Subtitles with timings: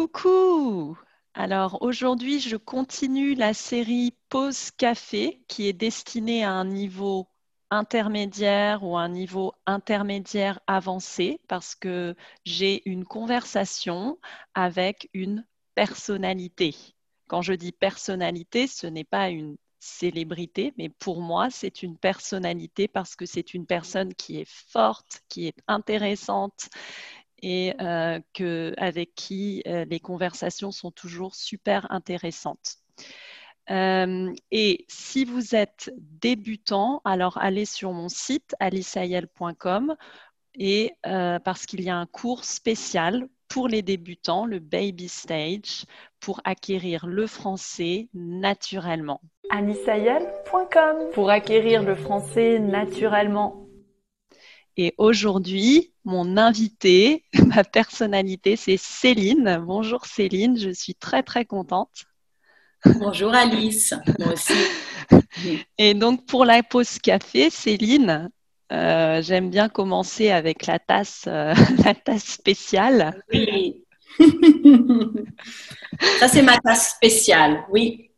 [0.00, 0.96] Coucou
[1.34, 7.28] Alors aujourd'hui, je continue la série Pause Café qui est destinée à un niveau
[7.68, 12.16] intermédiaire ou un niveau intermédiaire avancé parce que
[12.46, 14.18] j'ai une conversation
[14.54, 15.44] avec une
[15.74, 16.74] personnalité.
[17.28, 22.88] Quand je dis personnalité, ce n'est pas une célébrité, mais pour moi, c'est une personnalité
[22.88, 26.70] parce que c'est une personne qui est forte, qui est intéressante
[27.42, 28.20] et euh,
[28.76, 32.76] avec qui euh, les conversations sont toujours super intéressantes.
[33.70, 39.94] Euh, et si vous êtes débutant, alors allez sur mon site aliceayel.com
[40.54, 45.84] et parce qu'il y a un cours spécial pour les débutants, le Baby Stage,
[46.18, 49.20] pour acquérir le français naturellement.
[49.50, 53.69] aliceayel.com pour acquérir le français naturellement.
[54.76, 59.62] Et aujourd'hui, mon invité, ma personnalité, c'est Céline.
[59.66, 62.06] Bonjour Céline, je suis très très contente.
[62.84, 64.54] Bonjour Alice, moi aussi.
[65.78, 68.30] Et donc pour la pause café, Céline,
[68.72, 71.52] euh, j'aime bien commencer avec la tasse, euh,
[71.84, 73.22] la tasse spéciale.
[73.32, 73.84] Oui.
[76.18, 78.10] Ça c'est ma tasse spéciale, oui.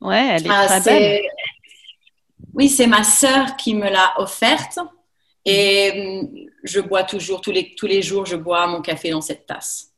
[0.00, 1.22] Ouais, elle est ah, très belle.
[2.54, 4.78] Oui, c'est ma sœur qui me l'a offerte.
[5.44, 6.28] Et hum,
[6.62, 9.88] je bois toujours, tous les, tous les jours, je bois mon café dans cette tasse.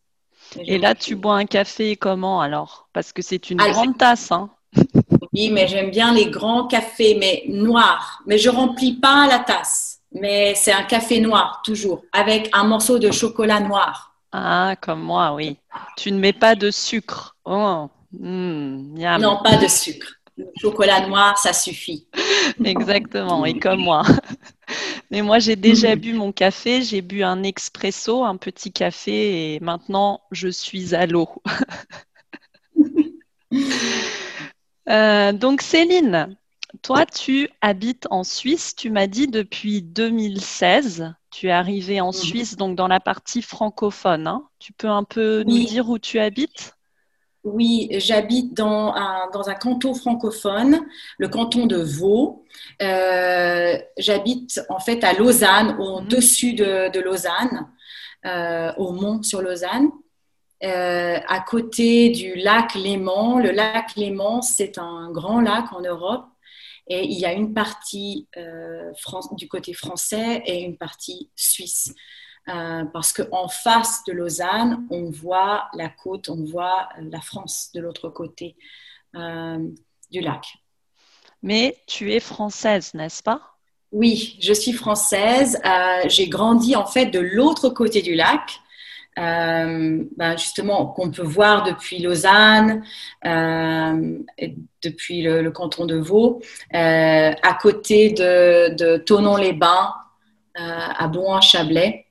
[0.58, 2.88] Et, là, tu bois un café comment alors?
[2.92, 4.30] Parce que c'est une grande tasse.
[4.30, 4.50] Hein
[5.32, 8.22] oui, mais j'aime bien les grands cafés, mais noirs.
[8.26, 10.00] Mais je remplis pas la tasse.
[10.12, 14.14] Mais c'est un café noir, toujours, avec un morceau de chocolat noir.
[14.30, 15.56] Ah, comme moi, oui.
[15.96, 17.36] Tu ne mets pas de sucre.
[17.44, 20.08] Oh, hmm, non, pas de sucre.
[20.36, 22.08] Le chocolat noir, ça suffit.
[22.64, 24.02] Exactement, et comme moi.
[25.10, 29.60] Mais moi, j'ai déjà bu mon café, j'ai bu un expresso, un petit café, et
[29.60, 31.28] maintenant, je suis à l'eau.
[34.90, 36.36] Euh, donc, Céline,
[36.82, 41.14] toi, tu habites en Suisse, tu m'as dit depuis 2016.
[41.30, 44.26] Tu es arrivée en Suisse, donc dans la partie francophone.
[44.26, 44.46] Hein.
[44.58, 46.74] Tu peux un peu nous dire où tu habites?
[47.44, 50.80] Oui, j'habite dans un, dans un canton francophone,
[51.18, 52.44] le canton de Vaud.
[52.80, 56.90] Euh, j'habite en fait à Lausanne, au-dessus mhm.
[56.90, 57.68] de, Lausanne,
[58.24, 59.90] euh, au mont sur Lausanne.
[60.62, 63.38] Euh, à côté du lac Léman.
[63.38, 66.24] Le lac Léman, c'est un grand lac en Europe
[66.86, 68.26] et il y a une partie
[69.32, 71.94] du côté français et une partie suisse.
[72.48, 77.80] Euh, parce qu'en face de Lausanne, on voit la côte, on voit la France de
[77.80, 78.56] l'autre côté
[79.16, 79.58] euh,
[80.10, 80.44] du lac.
[81.42, 83.40] Mais tu es française, n'est-ce pas?
[83.92, 85.58] Oui, je suis française.
[85.64, 88.60] Euh, j'ai grandi en fait de l'autre côté du lac.
[89.16, 92.82] Ben, justement, qu'on peut voir depuis Lausanne,
[94.82, 99.94] depuis le, canton de Vaud, à côté de, de Tonon-les-Bains,
[100.56, 102.03] à Bon-chablais.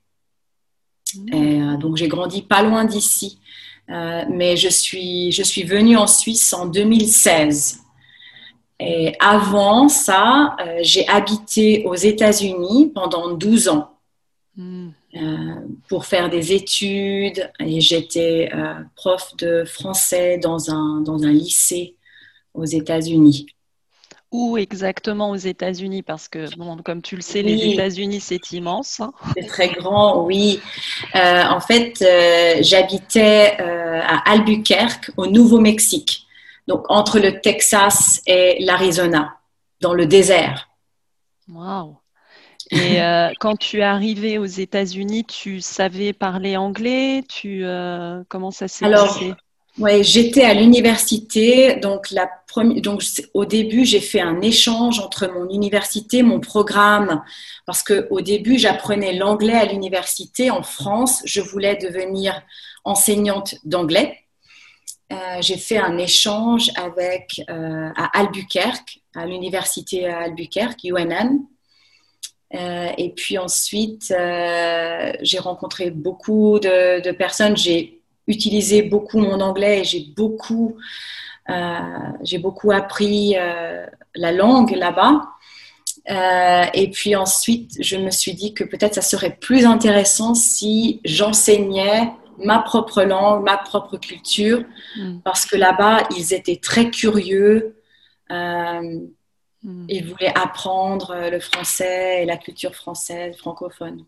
[1.33, 3.39] Euh, donc j'ai grandi pas loin d'ici,
[3.89, 7.79] euh, mais je suis, je suis venue en Suisse en 2016.
[8.79, 13.97] Et avant ça, euh, j'ai habité aux États-Unis pendant 12 ans
[14.57, 14.89] hmm.
[15.87, 18.51] pour faire des études et j'étais
[18.95, 21.95] prof de français dans un, dans un lycée
[22.53, 23.47] aux États-Unis.
[24.33, 26.01] Où exactement aux États-Unis?
[26.01, 26.47] Parce que,
[26.81, 28.99] comme tu le sais, les États-Unis, c'est immense.
[29.35, 30.59] C'est très grand, oui.
[31.13, 36.25] Euh, en fait, euh, j'habitais euh, à Albuquerque, au Nouveau-Mexique,
[36.67, 39.37] donc entre le Texas et l'Arizona,
[39.81, 40.67] dans le désert.
[41.47, 41.97] Waouh
[42.71, 42.97] Et
[43.39, 47.23] quand tu es arrivé aux États-Unis, tu savais parler anglais?
[47.29, 47.63] Tu,
[48.29, 49.35] Comment ça s'est passé?
[49.79, 51.75] Oui, j'étais à l'université.
[51.77, 53.03] Donc, la première, donc,
[53.33, 57.23] au début, j'ai fait un échange entre mon université, mon programme,
[57.65, 61.23] parce que au début, j'apprenais l'anglais à l'université en France.
[61.25, 62.39] Je voulais devenir
[62.85, 64.19] enseignante d'anglais.
[65.11, 71.45] Euh, j'ai fait un échange avec euh, à Albuquerque, à l'université à Albuquerque, UNM.
[72.53, 74.13] Euh, et puis ensuite,
[75.21, 77.57] j'ai rencontré beaucoup de, de personnes.
[77.57, 80.75] J'ai utilisé beaucoup mon anglais et j'ai beaucoup,
[81.49, 81.79] euh,
[82.21, 83.85] j'ai beaucoup appris euh,
[84.15, 85.29] la langue là-bas.
[86.09, 90.99] Euh, et puis ensuite, je me suis dit que peut-être ça serait plus intéressant si
[91.05, 94.63] j'enseignais ma propre langue, ma propre culture,
[94.97, 95.19] mm.
[95.23, 97.75] parce que là-bas, ils étaient très curieux.
[98.29, 99.07] Mm.
[99.87, 104.03] Ils voulaient apprendre le français et la culture française, francophone.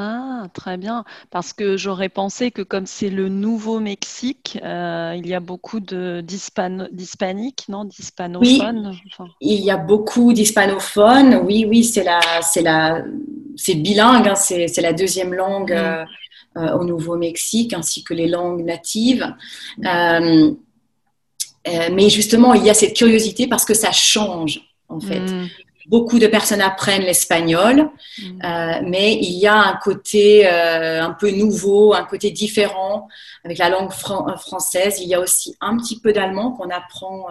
[0.00, 1.04] Ah, très bien.
[1.32, 7.64] Parce que j'aurais pensé que comme c'est le Nouveau-Mexique, euh, il y a beaucoup d'hispaniques,
[7.68, 8.92] non, d'hispanophones.
[8.92, 11.42] Oui, il y a beaucoup d'hispanophones.
[11.44, 13.02] Oui, oui, c'est la, c'est la,
[13.56, 14.28] c'est bilingue.
[14.28, 15.76] Hein, c'est, la deuxième langue mm.
[15.76, 16.04] euh,
[16.58, 19.26] euh, au Nouveau-Mexique, ainsi que les langues natives.
[19.82, 20.54] mais
[22.08, 25.18] justement, il y a cette curiosité parce que ça change, en fait.
[25.18, 25.48] Mm
[25.88, 28.44] beaucoup de personnes apprennent l'espagnol, mm.
[28.44, 33.08] euh, mais il y a un côté euh, un peu nouveau, un côté différent
[33.44, 35.00] avec la langue euh, française.
[35.00, 37.26] Il y a aussi un petit peu d'allemand qu'on apprend,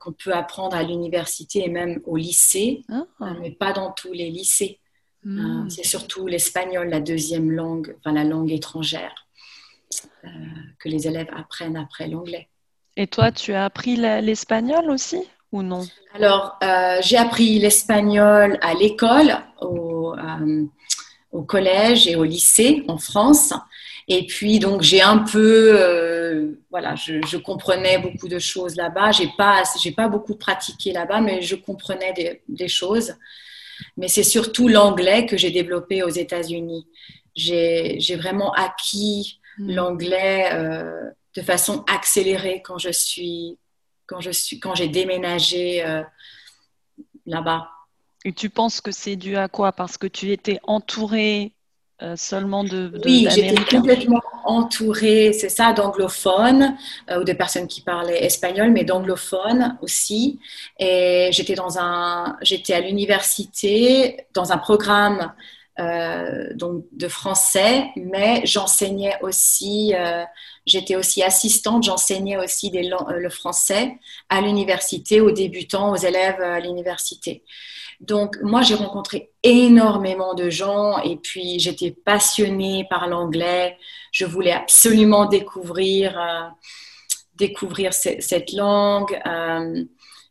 [0.00, 3.34] qu'on peut apprendre à l'université et même au lycée, ah.
[3.40, 4.80] mais pas dans tous les lycées.
[5.22, 5.70] Mm.
[5.70, 9.26] C'est surtout l'espagnol, la deuxième langue, enfin la langue étrangère,
[10.80, 12.48] que les élèves apprennent après l'anglais.
[12.96, 15.22] Et toi, tu as appris l'espagnol aussi?
[15.52, 15.86] Ou non?
[16.14, 20.64] Alors, euh, j'ai appris l'espagnol à l'école, au, euh,
[21.32, 23.54] au, collège et au lycée en France.
[24.08, 29.12] Et puis, donc, j'ai un peu, euh, voilà, je, comprenais beaucoup de choses là-bas.
[29.12, 33.14] J'ai pas, j'ai pas beaucoup pratiqué là-bas, mais je comprenais des, des choses.
[33.96, 36.86] Mais c'est surtout l'anglais que j'ai développé aux États-Unis.
[37.36, 39.70] J'ai, j'ai vraiment acquis hmm.
[39.72, 40.50] l'anglais
[41.36, 43.58] de façon accélérée quand je suis
[44.08, 46.02] quand je suis quand j'ai déménagé euh,
[47.26, 47.68] là-bas.
[48.24, 49.70] Et tu penses que c'est dû à quoi?
[49.70, 51.52] Parce que tu étais entourée
[52.02, 56.76] euh, seulement de, de Oui, j'étais complètement entourée, c'est ça, d'anglophones
[57.10, 60.40] euh, ou de personnes qui parlaient espagnol, mais d'anglophones aussi.
[60.78, 65.32] Et j'étais dans un, j'étais à l'université dans un programme
[66.56, 69.94] donc de français, mais j'enseignais aussi,
[70.68, 73.98] j'étais aussi assistante, j'enseignais aussi des, euh, le français
[74.28, 77.42] à l'université, aux débutants, aux élèves à l'université.
[78.00, 83.76] Donc moi, j'ai rencontré énormément de gens et puis j'étais passionnée par l'anglais.
[84.12, 86.54] Je voulais absolument découvrir,
[87.34, 89.20] découvrir cette langue.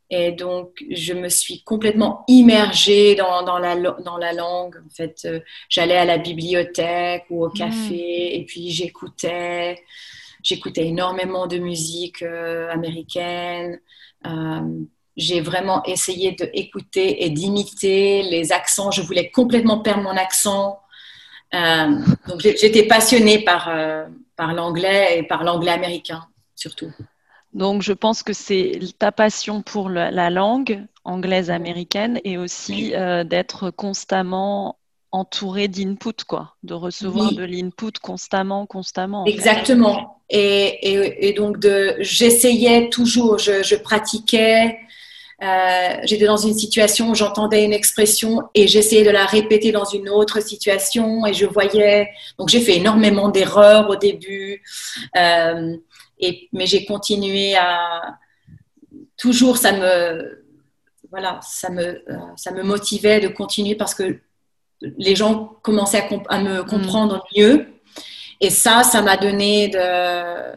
[0.10, 4.78] Et donc, je me suis complètement immergée dans, dans, la, dans la langue.
[4.86, 8.40] En fait, euh, j'allais à la bibliothèque ou au café mm.
[8.40, 9.84] et puis j'écoutais.
[10.48, 13.80] J'écoutais énormément de musique euh, américaine.
[14.26, 14.62] Euh,
[15.18, 18.92] j'ai vraiment essayé d'écouter et d'imiter les accents.
[18.92, 20.80] Je voulais complètement perdre mon accent.
[21.52, 23.72] donc, j'étais passionnée par,
[24.36, 26.92] par l'anglais et par l'anglais américain, surtout.
[27.54, 33.24] Donc, je pense que c'est ta passion pour la langue anglaise américaine et aussi euh,
[33.24, 34.78] d'être constamment
[35.18, 39.26] entouré d'input, quoi, de recevoir de l'input constamment, constamment.
[39.26, 40.22] Exactement.
[40.30, 41.58] Et, donc,
[42.00, 44.78] j'essayais toujours, je, pratiquais.
[45.44, 49.86] Euh, j'étais dans une situation où j'entendais une expression et j'essayais de la répéter dans
[49.86, 52.10] une autre situation et je voyais.
[52.40, 54.64] Donc, j'ai fait énormément d'erreurs au début.
[55.16, 55.78] Euh,
[56.52, 58.18] mais j'ai continué à
[59.18, 60.44] toujours, ça me,
[61.10, 64.20] voilà, ça me, euh, ça me motivait de continuer parce que
[64.82, 66.66] les gens commençaient à, me mm.
[66.66, 67.68] comprendre mieux.
[68.40, 70.56] Et ça, ça m'a donné de,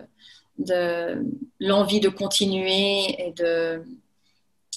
[0.58, 1.24] de
[1.58, 3.82] l'envie de continuer et de,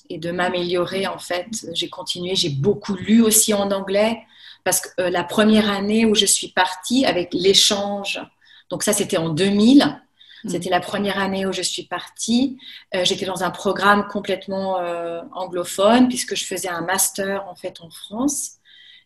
[0.10, 1.48] et de m'améliorer en fait.
[1.74, 4.20] J'ai continué, j'ai beaucoup lu aussi en anglais
[4.64, 8.22] parce que euh, la première année où je suis partie avec l'échange,
[8.70, 10.00] donc ça c'était en 2000,
[10.46, 12.58] c'était la première année où je suis partie.
[12.94, 17.80] Euh, j'étais dans un programme complètement euh, anglophone puisque je faisais un master en fait
[17.80, 18.58] en France.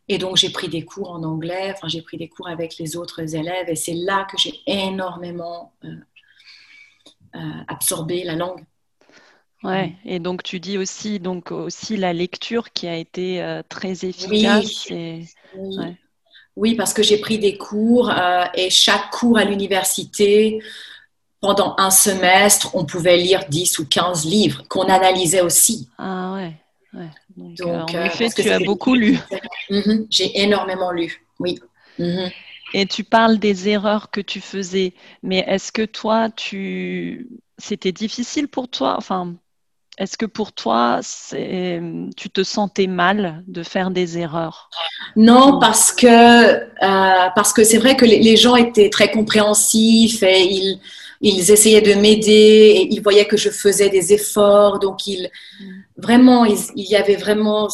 [0.09, 1.71] Et donc j'ai pris des cours en anglais.
[1.75, 5.73] Enfin, j'ai pris des cours avec les autres élèves et c'est là que j'ai énormément
[5.83, 8.63] euh, absorbé la langue.
[9.63, 14.87] Ouais, et donc tu dis aussi donc aussi la lecture qui a été très efficace.
[14.89, 15.27] Oui,
[16.55, 16.75] oui.
[16.75, 18.13] parce que j'ai pris des cours
[18.53, 20.61] et chaque cours à l'université,
[21.39, 25.87] pendant un semestre, on pouvait lire 10 ou 15 livres qu'on analysait aussi.
[25.97, 27.09] Ah ouais.
[27.37, 29.17] Donc, euh, en euh, effet, tu as beaucoup lu.
[29.69, 31.59] Mhm, j'ai énormément lu, oui.
[31.99, 32.31] Mhm.
[32.73, 37.27] Et tu parles des erreurs que tu faisais, mais est-ce que toi, tu...
[37.57, 38.95] c'était difficile pour toi?
[38.97, 39.35] Enfin,
[39.97, 41.01] est-ce que pour toi,
[41.31, 44.69] tu te sentais mal de faire des erreurs?
[45.17, 50.23] Non, parce que euh, parce que c'est vrai que les, les, gens étaient très compréhensifs
[50.23, 50.79] et ils
[51.19, 54.79] ils essayaient de m'aider et ils voyaient que je faisais des efforts.
[54.79, 55.29] Donc, ils,
[55.97, 57.67] vraiment, il y avait vraiment.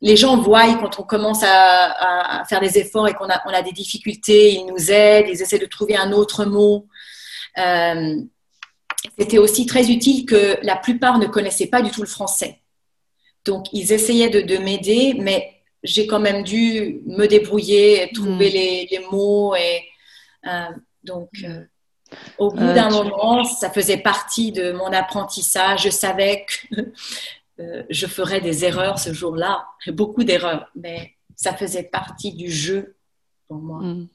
[0.00, 3.62] Les gens voient quand on commence à, faire des efforts et qu'on a, on a
[3.62, 6.86] des difficultés, ils nous aident, ils essaient de trouver un autre mot.
[7.58, 8.16] Euh,
[9.18, 12.60] c'était aussi très utile que la plupart ne connaissaient pas du tout le français.
[13.44, 18.88] Donc, ils essayaient de, de m'aider, mais j'ai quand même dû me débrouiller, trouver les,
[18.90, 19.54] les, mots.
[19.54, 19.82] Et,
[21.04, 21.30] donc,
[22.38, 25.84] au bout d'un moment, ça faisait partie de mon apprentissage.
[25.84, 26.92] Je savais que
[27.88, 32.96] je ferais des erreurs ce jour-là, beaucoup d'erreurs, mais ça faisait partie du jeu
[33.48, 33.82] pour moi.
[33.82, 34.08] Mm.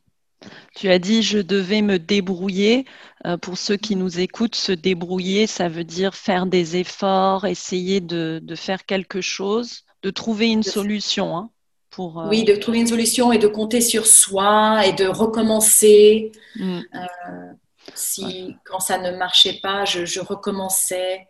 [0.75, 2.85] Tu as dit je devais me débrouiller.
[3.25, 8.01] Euh, pour ceux qui nous écoutent, se débrouiller, ça veut dire faire des efforts, essayer
[8.01, 11.37] de, faire quelque chose, de trouver une solution.
[11.37, 11.51] Hein,
[11.91, 16.31] pour, euh, Oui, de trouver une solution et de compter sur soi et de recommencer.
[16.55, 16.79] Mm.
[16.79, 17.51] Euh,
[17.95, 21.27] si quand ça ne marchait pas, je, recommençais.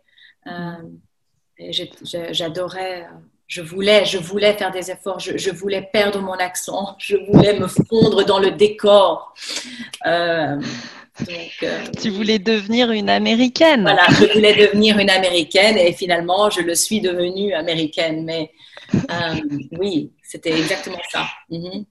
[2.30, 3.06] J'adorais
[3.52, 7.66] je voulais, je voulais faire des efforts, je, voulais perdre mon accent, je voulais me
[7.66, 9.34] fondre dans le décor.
[10.06, 10.56] Euh,
[11.62, 13.82] euh, tu voulais devenir une américaine.
[13.82, 18.24] Voilà, je voulais devenir une américaine et finalement, je le suis devenue américaine.
[18.24, 18.50] Mais
[18.94, 19.40] euh,
[19.72, 21.26] oui, c'était exactement ça.
[21.50, 21.84] Mhm.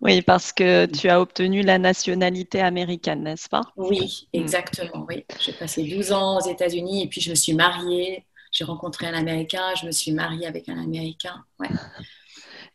[0.00, 3.62] Oui, parce que tu as obtenu la nationalité américaine, n'est-ce pas?
[3.76, 5.06] Oui, exactement.
[5.08, 9.06] Oui, j'ai passé 12 ans aux États-Unis et puis je me suis mariée j'ai rencontré
[9.06, 11.44] un Américain, je me suis mariée avec un Américain.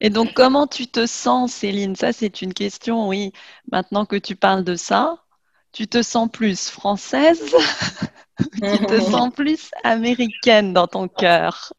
[0.02, 1.96] Et donc, comment tu te sens, Céline?
[1.96, 3.32] Ça, c'est une question, oui.
[3.72, 5.24] Maintenant que tu parles de ça,
[5.72, 7.56] tu te sens plus française?
[8.40, 11.72] Tu te sens plus américaine dans ton cœur?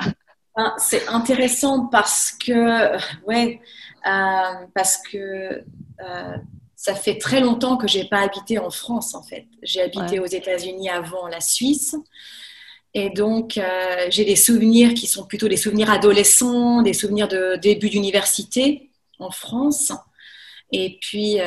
[0.78, 2.96] C'est intéressant parce que,
[3.26, 3.60] ouais,
[4.06, 5.16] euh, parce que
[6.00, 6.36] euh,
[6.76, 9.46] ça fait très longtemps que j'ai pas habité en France, en fait.
[9.62, 11.96] J'ai habité aux États-Unis avant la Suisse.
[12.96, 17.56] Et donc, euh, j'ai des souvenirs qui sont plutôt des souvenirs adolescents, des souvenirs de
[17.56, 19.92] début d'université en France.
[20.70, 21.38] Et puis,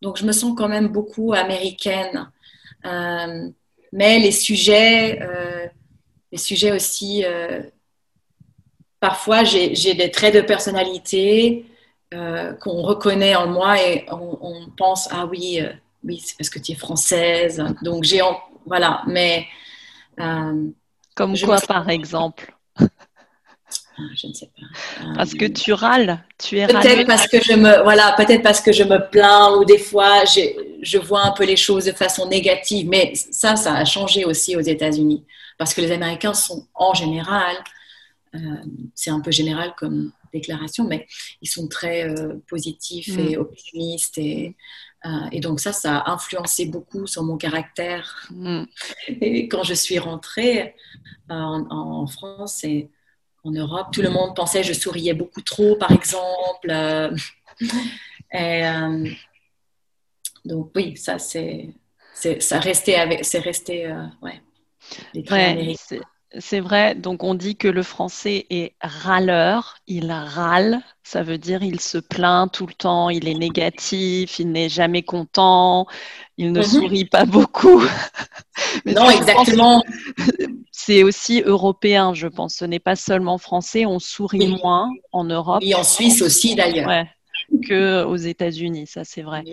[0.00, 2.30] donc, je me sens quand même beaucoup américaine.
[2.84, 5.18] Mais les sujets,
[6.30, 7.24] les sujets aussi,
[9.08, 11.66] parfois, j'ai des traits de personnalité
[12.10, 15.60] qu'on reconnaît en moi et on, on pense, ah oui,
[16.04, 17.62] oui, c'est parce que tu es française.
[17.82, 18.20] Donc, j'ai,
[18.66, 19.46] voilà, mais
[21.14, 22.54] comme quoi, par exemple
[23.96, 25.06] ah, je ne sais pas.
[25.14, 28.72] Parce que tu râles, tu es Peut-être parce que je me, voilà, peut-être parce que
[28.72, 32.88] je me plains ou des fois je vois un peu les choses de façon négative.
[32.88, 35.22] Mais ça, ça a changé aussi aux États-Unis
[35.58, 37.60] parce que les Américains sont en général, euh,
[38.94, 41.06] c'est un peu général comme déclaration, mais
[41.40, 43.40] ils sont très euh, positifs et mm.
[43.40, 44.56] optimistes et
[45.06, 48.26] euh, et donc ça, ça a influencé beaucoup sur mon caractère.
[48.30, 48.64] Mm.
[49.20, 50.74] Et quand je suis rentrée
[51.30, 52.90] euh, en, France et
[53.44, 56.70] en Europe, tout le monde pensait que je souriais beaucoup trop, par exemple.
[56.70, 57.14] Euh,
[60.44, 61.74] donc oui, ça c'est,
[62.38, 64.40] ça restait avec, c'est resté, ouais.
[65.30, 66.00] ouais c'est
[66.60, 71.80] vrai, donc on dit que le français est râleur, il râle, ça veut dire il
[71.80, 75.86] se plaint tout le temps, il est négatif, il n'est jamais content,
[76.36, 76.66] il ne mhm.
[76.66, 77.82] sourit pas beaucoup.
[78.86, 79.82] non, exactement.
[80.72, 82.54] C'est aussi européen, je pense.
[82.54, 85.62] Ce n'est pas seulement français, on sourit moins en Europe.
[85.62, 86.88] Et en Suisse aussi d'ailleurs.
[86.88, 87.06] Ouais,
[87.68, 89.44] que aux États-Unis, ça c'est vrai.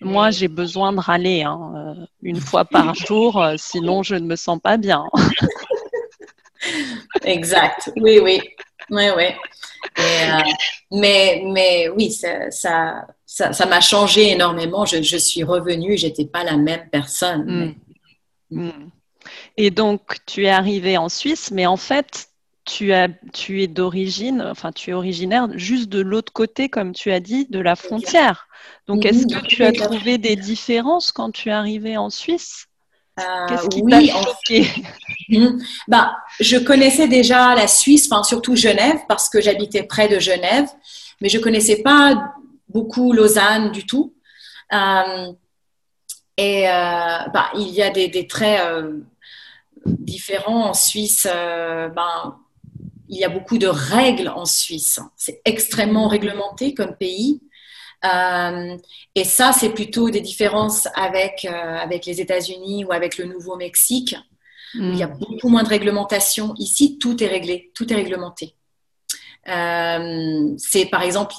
[0.00, 4.26] Moi, j'ai besoin de râler hein, euh, une fois par jour, euh, sinon je ne
[4.26, 5.04] me sens pas bien.
[7.24, 7.90] exact.
[7.96, 8.40] Oui, oui.
[8.90, 9.24] Oui, oui.
[9.98, 10.38] Euh,
[10.90, 14.84] mais, mais oui, ça, ça, ça, m'a changé énormément.
[14.84, 17.74] Je, je suis revenue, j'étais pas la même personne.
[18.50, 18.64] Mm.
[18.64, 18.90] Mm.
[19.56, 22.28] Et donc, tu es arrivée en Suisse, mais en fait,
[22.64, 27.10] tu, as, tu es d'origine, enfin, tu es originaire juste de l'autre côté, comme tu
[27.10, 28.48] as dit, de la frontière.
[28.86, 32.66] Donc, est-ce que tu as trouvé des différences quand tu es arrivée en Suisse?
[33.16, 34.66] Qu'est-ce qui oui, t'a choqué?
[35.28, 35.58] Hmm.
[35.88, 40.68] bah, Je connaissais déjà la Suisse, enfin, surtout Genève, parce que j'habitais près de Genève,
[41.20, 42.34] mais je ne connaissais pas
[42.68, 44.14] beaucoup Lausanne du tout.
[44.72, 45.32] Euh,
[46.36, 49.00] et euh, bah, il y a des, des traits euh,
[49.86, 51.24] différents en Suisse.
[51.24, 52.38] Ben,
[53.08, 54.98] il y a beaucoup de règles en Suisse.
[55.16, 57.42] C'est extrêmement réglementé comme pays.
[58.04, 58.76] Euh,
[59.14, 64.16] et ça, c'est plutôt des différences avec, euh, avec les États-Unis ou avec le Nouveau-Mexique.
[64.74, 65.18] Il y a mm.
[65.18, 66.54] beaucoup moins de réglementation.
[66.56, 68.54] Ici, tout est réglé, tout est réglementé.
[69.48, 71.34] Euh, c'est par exemple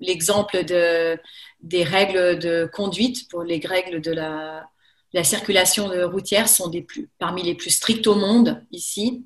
[0.00, 1.18] l'exemple de,
[1.60, 4.68] des règles de conduite pour les règles de la,
[5.12, 9.24] la circulation de routière sont des plus, parmi les plus strictes au monde ici.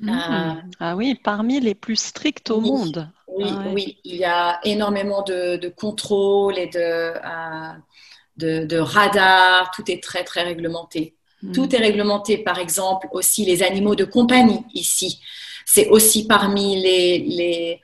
[0.00, 0.62] Mm.
[0.80, 3.10] ah oui, parmi les plus strictes au monde.
[3.36, 7.72] Oui, ah oui, il y a énormément de, de contrôles et de, euh,
[8.36, 8.66] de.
[9.76, 11.14] Tout est très, très réglementé.
[11.42, 11.52] Hmm.
[11.52, 15.20] Tout est réglementé, par exemple, aussi les animaux de compagnie ici.
[15.66, 17.82] C'est aussi parmi les, les,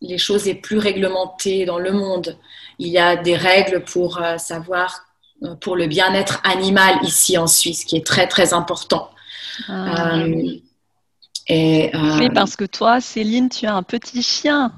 [0.00, 2.38] les choses les plus réglementées dans le monde.
[2.78, 5.04] Il y a des règles pour savoir
[5.60, 9.10] pour le bien-être animal ici en Suisse, qui est très très important.
[9.68, 10.22] Ah.
[11.48, 14.72] Et, oui, parce que toi, Céline, tu as un petit chien.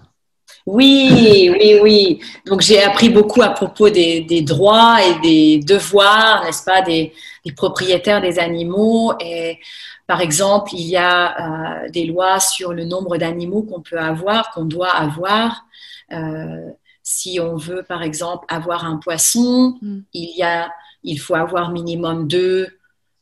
[0.67, 2.21] Oui, oui, oui.
[2.47, 7.13] Donc j'ai appris beaucoup à propos des, droits et des devoirs, n'est-ce pas, des,
[7.57, 9.15] propriétaires des animaux.
[9.21, 9.59] Et
[10.07, 14.51] par exemple, il y a euh, des lois sur le nombre d'animaux qu'on peut avoir,
[14.53, 15.65] qu'on doit avoir.
[16.13, 16.71] Euh,
[17.03, 19.99] si on veut, par exemple, avoir un poisson, mm.
[20.13, 20.71] il, y a,
[21.03, 22.69] il faut avoir minimum deux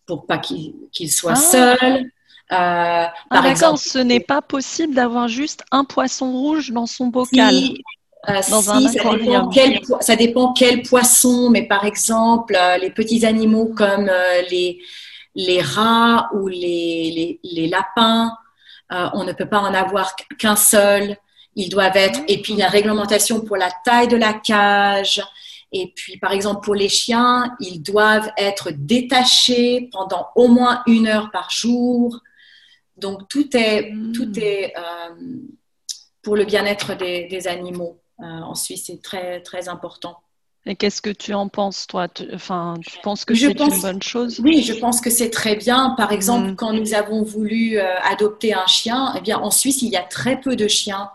[0.04, 1.76] pour pas qu'il soit ah.
[1.76, 2.10] seul.
[2.52, 7.54] Euh, par exemple, ce n'est pas possible d'avoir juste un poisson rouge dans son bocal.
[8.28, 12.90] Euh, dans un ça, dépend quel, ça dépend quel poisson, mais par exemple, euh, les
[12.90, 14.10] petits animaux comme
[14.50, 14.80] les,
[15.34, 18.32] les rats ou les, les, lapins,
[18.90, 21.16] on ne peut pas en avoir qu'un seul.
[21.54, 22.20] Ils doivent être.
[22.28, 25.20] Et puis, il y a une réglementation pour la taille de la cage.
[25.72, 31.08] Et puis, par exemple, pour les chiens, ils doivent être détachés pendant au moins une
[31.08, 32.20] heure par jour.
[32.98, 35.14] Donc, tout est, tout est euh,
[36.22, 38.00] pour le bien-être des, animaux.
[38.20, 40.16] Euh, en Suisse, c'est très, très important.
[40.66, 42.08] Et qu'est-ce que tu en penses, toi?
[42.34, 44.40] Enfin, tu penses que c'est une bonne chose?
[44.40, 45.90] Oui, je pense que c'est très bien.
[45.96, 46.56] Par exemple, hmm.
[46.56, 50.02] quand nous avons voulu euh, adopter un chien, eh bien, en Suisse, il y a
[50.02, 51.10] très peu de chiens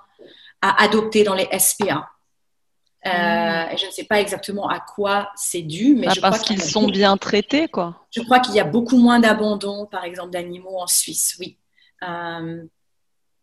[0.61, 2.09] à adopter dans les SPA.
[3.05, 3.75] Hmm.
[3.77, 6.87] je ne sais pas exactement à quoi c'est dû, mais bah, je parce qu'ils sont
[6.87, 8.07] bien traités, quoi.
[8.11, 11.35] Je crois qu'il y a beaucoup moins d'abandon, par exemple, d'animaux en Suisse.
[11.37, 11.57] Oui.
[12.07, 12.63] Euh,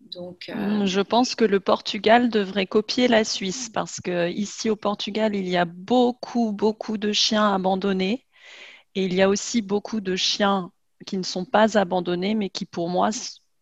[0.00, 4.70] donc, euh, hmm, Je pense que le Portugal devrait copier la Suisse parce que ici
[4.70, 8.26] au Portugal, il y a beaucoup, beaucoup de chiens abandonnés
[8.94, 10.72] et il y a aussi beaucoup de chiens
[11.06, 13.10] qui ne sont pas abandonnés mais qui pour moi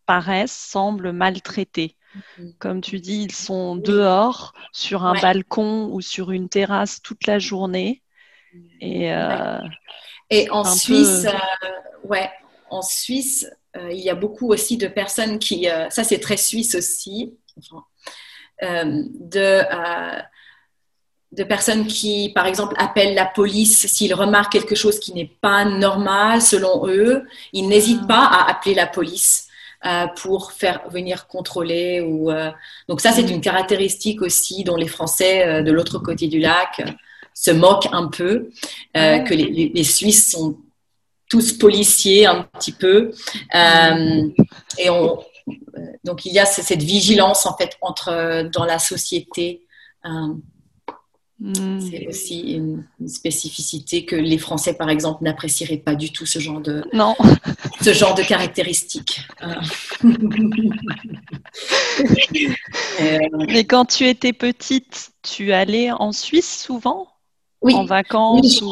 [0.06, 1.96] paraissent, semblent maltraités.
[2.38, 2.54] Mhm.
[2.58, 7.38] Comme tu dis, ils sont dehors sur un balcon ou sur une terrasse toute la
[7.38, 8.02] journée.
[8.80, 9.58] Et, euh,
[10.30, 11.26] et en Suisse,
[12.04, 12.30] ouais,
[12.70, 13.46] en Suisse,
[13.78, 17.34] euh, il y a beaucoup aussi de personnes qui, euh, ça c'est très suisse aussi,
[18.62, 19.62] euh, de,
[21.32, 25.64] de personnes qui, par exemple, appellent la police s'ils remarquent quelque chose qui n'est pas
[25.64, 27.24] normal selon eux.
[27.52, 29.44] Ils n'hésitent pas à appeler la police.
[30.22, 32.00] pour faire venir contrôler.
[32.00, 32.32] Ou,
[32.88, 36.82] Donc ça, c'est une caractéristique aussi dont les Français de l'autre côté du lac
[37.32, 38.50] se moquent un peu,
[38.94, 40.56] que les, les, Suisses sont
[41.28, 43.12] tous policiers un petit peu.
[43.54, 44.28] Euh,
[44.78, 45.18] et on,
[46.04, 49.66] donc il y a cette vigilance en fait entre dans la société.
[50.04, 50.34] Euh,
[51.40, 51.80] hmm.
[51.80, 56.60] C'est aussi une, spécificité que les Français, par exemple, n'apprécieraient pas du tout ce genre
[56.60, 57.16] de, non.
[57.80, 59.20] ce genre de caractéristiques.
[63.48, 67.08] Mais quand tu étais petite, tu allais en Suisse souvent?
[67.60, 67.74] Oui.
[67.74, 68.62] En vacances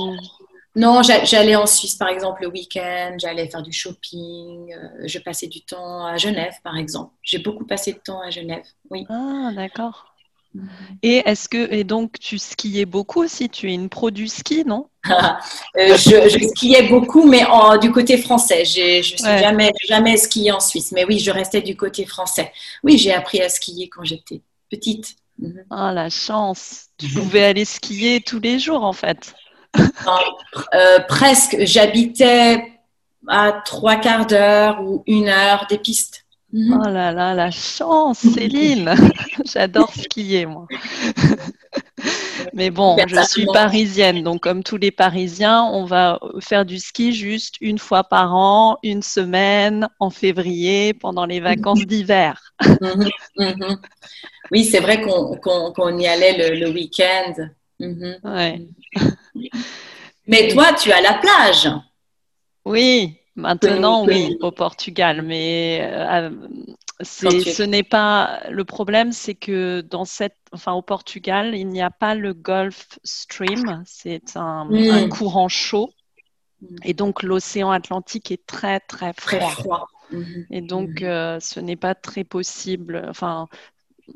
[0.77, 5.47] non, j'allais en Suisse par exemple le week-end, j'allais faire du shopping, euh, je passais
[5.47, 7.15] du temps à Genève par exemple.
[7.23, 9.07] J'ai beaucoup passé de temps à Genève, oui.
[9.09, 10.15] Ah, d'accord.
[10.55, 10.69] Mhm.
[11.03, 13.49] Et est-ce que et donc tu skiais beaucoup aussi?
[13.49, 14.89] Tu es une pro du ski, non?
[15.79, 17.45] Euh, je, skiais beaucoup, mais
[17.81, 18.65] du côté français.
[18.65, 22.51] Je suis jamais jamais skié en Suisse, mais oui, je restais du côté français.
[22.83, 25.17] Oui, j'ai appris à skier quand j'étais petite.
[25.39, 25.65] Mhm.
[25.71, 29.35] Ah la chance Tu pouvais aller skier tous les jours en fait.
[30.75, 32.65] Euh, presque, j'habitais
[33.29, 36.25] à trois quarts d'heure ou une heure des pistes.
[36.53, 36.81] Mhm.
[36.81, 38.95] Oh là là, la chance, Céline
[39.45, 40.67] J'adore skier, moi.
[42.55, 47.13] Mais bon, je suis parisienne, donc comme tous les Parisiens, on va faire du ski
[47.13, 52.55] juste une fois par an, une semaine, en février, pendant les vacances d'hiver.
[52.81, 53.79] Mhm, mhm.
[54.51, 57.35] Oui, c'est vrai qu'on y allait le, le week-end.
[57.81, 58.63] Ouais.
[60.27, 61.69] Mais toi, tu as la plage.
[62.65, 65.23] Oui, maintenant, oui, au Portugal.
[65.23, 66.31] Mais euh,
[67.03, 71.91] ce n'est pas le problème, c'est que dans cette, enfin, au Portugal, il n'y a
[71.91, 73.83] pas le Gulf Stream.
[73.87, 75.09] C'est un, hmm.
[75.09, 75.91] courant chaud.
[76.61, 76.77] Hmm.
[76.83, 79.89] Et donc, l'océan Atlantique est très, très froid.
[80.11, 80.47] Mhm.
[80.51, 81.07] Et donc, mhm.
[81.07, 83.05] euh, ce n'est pas très possible.
[83.09, 83.49] Enfin,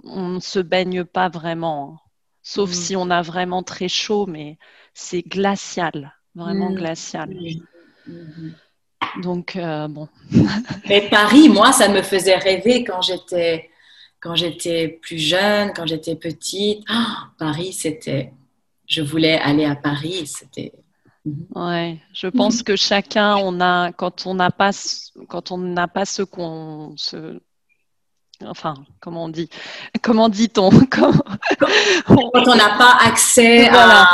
[0.04, 1.98] on ne se baigne pas vraiment.
[2.42, 2.74] Sauf mhm.
[2.74, 4.58] si on a vraiment très chaud, mais
[5.00, 6.74] c'est glacial, vraiment mm.
[6.74, 7.30] glacial.
[8.06, 8.50] Mm.
[9.22, 10.08] Donc, euh, bon.
[10.88, 13.70] Mais Paris, moi, ça me faisait rêver quand j'étais
[14.20, 16.84] quand j'étais plus jeune, quand j'étais petite.
[16.88, 18.32] Ah, Paris, c'était.
[18.86, 20.72] Je voulais aller à Paris, c'était.
[21.26, 21.68] Mm-hmm.
[21.68, 24.70] Ouais, je pense que chacun, on a, quand on n'a pas,
[25.28, 27.40] quand on n'a pas ce qu'on, ce,
[28.44, 29.48] enfin, comment on dit
[30.02, 31.12] Comment dit-on Quand
[32.06, 34.06] on n'a pas accès à,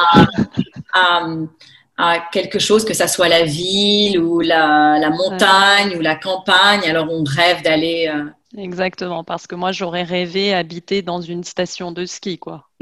[1.96, 7.11] à, quelque chose, que ça soit la ville ou la, montagne ou la campagne, alors
[7.11, 8.12] on rêve d'aller.
[8.12, 8.24] Euh,
[8.56, 12.68] Exactement, parce que moi j'aurais rêvé habiter dans une station de ski, quoi.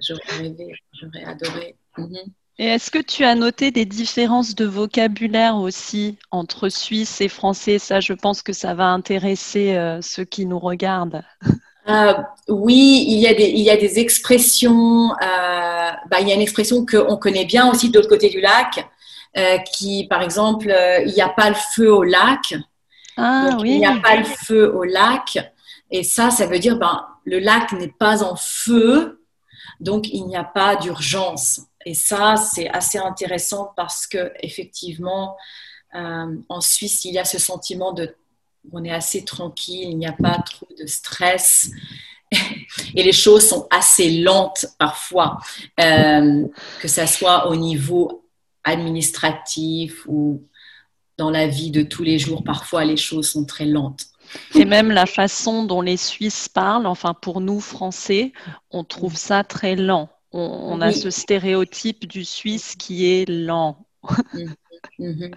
[0.00, 1.76] j'aurais rêvé, j'aurais adoré.
[1.96, 2.32] Mhm.
[2.58, 7.78] Et est-ce que tu as noté des différences de vocabulaire aussi entre Suisse et français?
[7.78, 11.24] Ça, je pense que ça va intéresser euh, ceux qui nous regardent.
[11.88, 12.14] Euh,
[12.48, 15.10] oui, il y, a des, il y a des expressions.
[15.12, 18.40] Euh, bah, il y a une expression qu'on connaît bien aussi de l'autre côté du
[18.40, 18.86] lac,
[19.72, 20.74] qui, par exemple,
[21.06, 22.54] il n'y a pas le feu au lac.
[23.16, 23.72] Ah oui.
[23.72, 25.38] Il n'y a pas le feu au lac.
[25.90, 29.22] Et ça, ça veut dire ben, le lac n'est pas en feu,
[29.80, 31.62] donc il n'y a pas d'urgence.
[31.86, 35.36] Et ça, c'est assez intéressant parce que effectivement,
[35.94, 38.14] euh, en Suisse, il y a ce sentiment de
[38.72, 41.70] on est assez tranquille, il n'y a pas trop de stress
[42.94, 45.38] et les choses sont assez lentes parfois,
[45.80, 46.46] euh,
[46.80, 48.24] que ce soit au niveau
[48.64, 50.42] administratif ou
[51.16, 52.44] dans la vie de tous les jours.
[52.44, 54.06] Parfois, les choses sont très lentes.
[54.54, 58.32] Et même la façon dont les Suisses parlent, enfin pour nous Français,
[58.70, 60.08] on trouve ça très lent.
[60.32, 63.84] On, a ce stéréotype du Suisse qui est lent.
[64.98, 65.30] Mhm.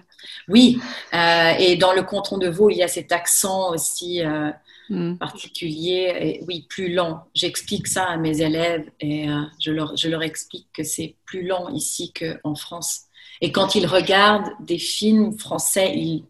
[0.48, 0.78] Oui,
[1.14, 4.50] euh, et dans le canton de Vaud, il y a cet accent aussi euh,
[4.90, 5.16] mm.
[5.16, 7.24] particulier, et, oui, plus lent.
[7.34, 11.46] J'explique ça à mes élèves et euh, je, leur, je leur explique que c'est plus
[11.46, 13.02] lent ici qu'en France.
[13.40, 16.24] Et quand ils regardent des films français, ils,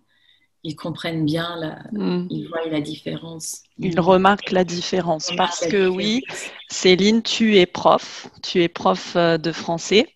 [0.62, 2.28] ils comprennent bien, la, mm.
[2.30, 3.62] ils voient la différence.
[3.78, 6.22] Ils remarquent la différence parce que oui,
[6.68, 10.13] Céline, tu es prof, tu es prof de français.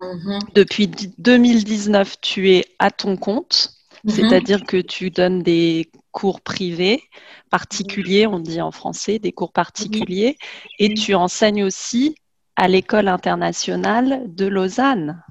[0.00, 0.38] Mm-hmm.
[0.54, 4.10] Depuis 2019, tu es à ton compte, mm-hmm.
[4.10, 7.02] c'est-à-dire que tu donnes des cours privés
[7.50, 10.36] particuliers, on dit en français, des cours particuliers,
[10.78, 12.14] et tu enseignes aussi
[12.56, 15.22] à l'école internationale de Lausanne.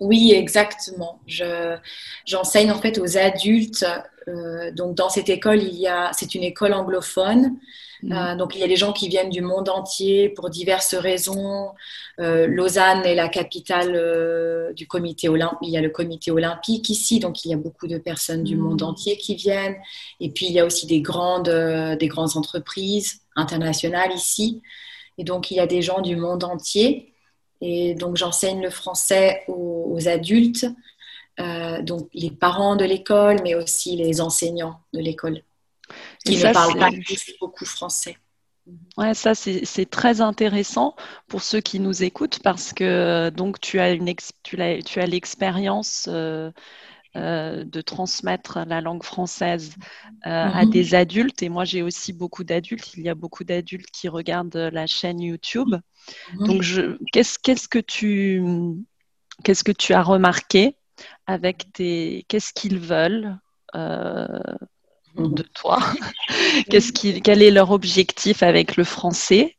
[0.00, 1.20] Oui, exactement.
[2.26, 3.86] j'enseigne en fait aux adultes
[4.28, 7.58] euh, donc dans cette école, il y a, c'est une école anglophone.
[8.10, 11.70] Euh, donc il y a des gens qui viennent du monde entier pour diverses raisons.
[12.20, 15.58] Euh, Lausanne est la capitale du comité olympique.
[15.62, 18.56] Il y a le comité olympique ici, donc il y a beaucoup de personnes du
[18.56, 18.88] monde mhm.
[18.88, 19.76] entier qui viennent.
[20.20, 21.50] Et puis il y a aussi des grandes,
[21.98, 24.62] des grandes entreprises internationales ici.
[25.18, 27.12] Et donc il y a des gens du monde entier.
[27.60, 30.66] Et donc j'enseigne le français aux adultes
[31.40, 35.42] euh, donc les parents de l'école, mais aussi les enseignants de l'école,
[36.24, 36.90] qui ne parlent pas
[37.40, 38.16] beaucoup français.
[38.96, 40.96] Ouais, ça c'est très intéressant
[41.28, 44.10] pour ceux qui nous écoutent parce que donc tu as une
[44.42, 46.50] tu, as, tu as l'expérience euh,
[47.16, 49.74] euh, de transmettre la langue française
[50.22, 50.70] à mhm.
[50.70, 52.94] des adultes et moi j'ai aussi beaucoup d'adultes.
[52.96, 55.74] Il y a beaucoup d'adultes qui regardent la chaîne YouTube.
[56.34, 56.46] Mhm.
[56.46, 56.62] Donc
[57.12, 58.42] qu'est-ce qu'est-ce que tu
[59.42, 60.78] qu'est-ce que tu as remarqué
[61.26, 63.38] avec tes qu'est-ce qu'ils veulent
[63.74, 64.26] euh,
[65.16, 65.78] de toi,
[66.70, 69.56] qu'est-ce quel est leur objectif avec le français?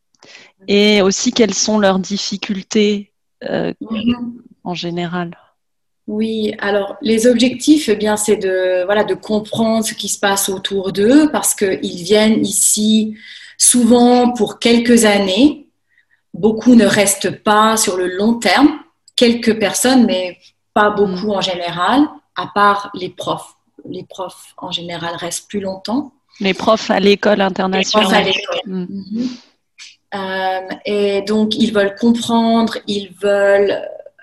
[0.67, 3.11] Et aussi quelles sont leurs difficultés
[3.43, 3.73] euh,
[4.63, 5.37] en général?
[6.07, 10.49] Oui, alors les objectifs, eh bien, c'est de voilà de comprendre ce qui se passe
[10.49, 13.15] autour d'eux parce qu'ils viennent ici
[13.57, 15.67] souvent pour quelques années.
[16.33, 18.79] Beaucoup ne restent pas sur le long terme.
[19.15, 20.37] Quelques personnes, mais
[20.73, 22.03] pas beaucoup en général,
[22.35, 23.54] à part les profs.
[23.89, 26.13] Les profs en général restent plus longtemps.
[26.39, 28.31] Les profs à l'école internationale.
[28.65, 28.85] Mm.
[28.89, 29.29] Mhm.
[30.13, 33.81] Euh, et donc, ils veulent comprendre, ils veulent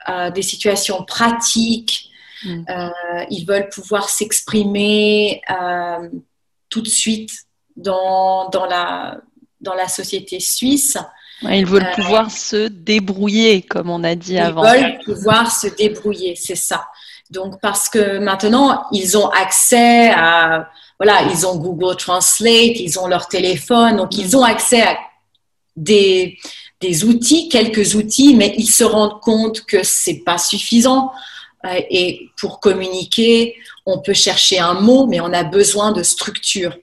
[0.08, 2.10] euh, des situations pratiques,
[2.44, 2.64] mm.
[2.68, 5.42] euh, ils veulent pouvoir s'exprimer
[6.68, 7.30] tout de suite
[7.76, 9.18] dans, dans, la,
[9.60, 10.96] dans la société suisse.
[11.42, 14.64] Ils veulent pouvoir se débrouiller, comme on a dit avant.
[14.72, 16.86] Ils veulent pouvoir se débrouiller, c'est ça.
[17.32, 20.68] Donc, parce que maintenant, ils ont accès à,
[20.98, 24.98] voilà, ils ont Google Translate, ils ont leur téléphone, donc ils ont accès à
[25.74, 26.36] des,
[26.82, 31.10] des outils, quelques outils, mais ils se rendent compte que c'est pas suffisant.
[31.64, 33.54] Euh, et pour communiquer,
[33.86, 36.76] on peut chercher un mot, mais on a besoin de structure.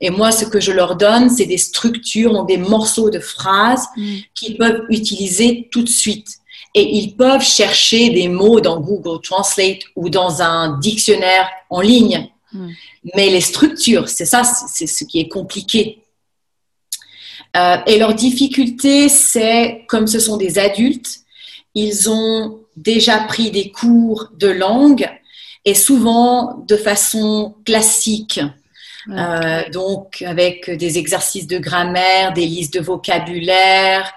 [0.00, 3.86] Et moi, ce que je leur donne, c'est des structures, donc des morceaux de phrases
[3.98, 4.16] mm.
[4.34, 6.39] qu'ils peuvent utiliser tout de suite.
[6.74, 12.30] Et ils peuvent chercher des mots dans Google Translate ou dans un dictionnaire en ligne.
[12.52, 12.68] Mm.
[13.14, 16.04] Mais les structures, c'est ça, c'est ce qui est compliqué.
[17.56, 21.20] Euh, et leur difficulté, c'est, comme ce sont des adultes,
[21.74, 25.08] ils ont déjà pris des cours de langue
[25.64, 28.40] et souvent de façon classique.
[29.08, 34.12] Euh, donc avec des exercices de grammaire, des listes de vocabulaire,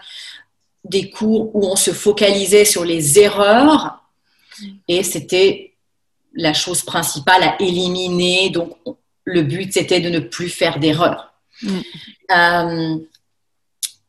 [0.83, 4.03] des cours où on se focalisait sur les erreurs
[4.87, 5.73] et c'était
[6.33, 8.49] la chose principale à éliminer.
[8.49, 8.77] Donc
[9.23, 11.33] le but c'était de ne plus faire d'erreurs.
[11.61, 11.79] Mm.
[12.31, 12.97] Euh,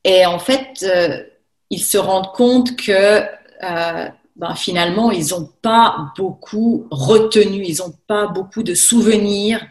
[0.05, 1.23] et en fait, euh,
[1.71, 3.23] ils se rendent compte que
[4.37, 9.65] ben, finalement, ils n'ont pas beaucoup retenu, ils n'ont pas beaucoup de souvenirs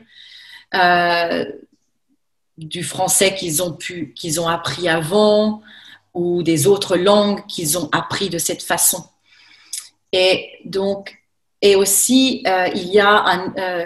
[0.73, 1.45] euh,
[2.57, 5.61] du français qu'ils ont pu, qu'ils ont appris avant
[6.13, 9.03] ou des autres langues qu'ils ont appris de cette façon.
[10.11, 11.17] Et donc,
[11.61, 13.85] et aussi, euh, il y a un, euh,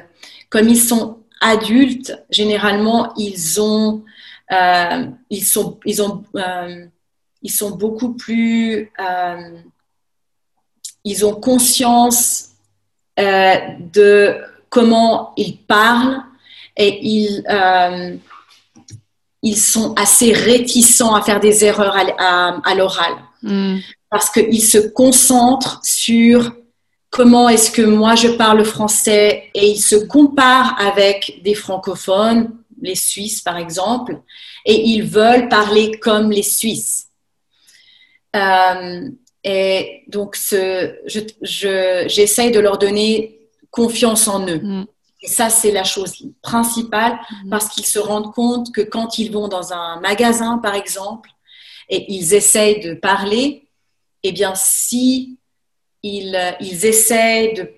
[0.50, 4.04] comme ils sont adultes, généralement, ils ont,
[5.30, 6.24] ils sont, ils ont,
[7.42, 8.92] ils sont beaucoup plus,
[11.04, 12.50] ils ont conscience
[13.18, 16.24] de comment ils parlent
[16.76, 18.16] et ils, euh,
[19.48, 23.78] ils sont assez réticents à faire des erreurs à, l'oral hmm.
[24.10, 26.54] parce qu'ils se concentrent sur
[27.10, 32.96] comment est-ce que moi je parle français et ils se comparent avec des francophones, les
[32.96, 34.20] Suisses par exemple,
[34.66, 37.08] et ils veulent parler comme les Suisses.
[38.36, 39.10] Euh,
[39.44, 40.94] et donc, j'essaye
[41.44, 43.40] je, de leur donner
[43.72, 44.60] confiance en eux.
[44.62, 44.86] Hmm.
[45.22, 47.50] Et ça, c'est la chose principale mhm.
[47.50, 51.32] parce qu'ils se rendent compte que quand ils vont dans un magasin, par exemple,
[51.90, 53.68] et ils essayent de parler,
[54.24, 55.40] eh bien, si
[56.04, 57.70] ils, ils essayent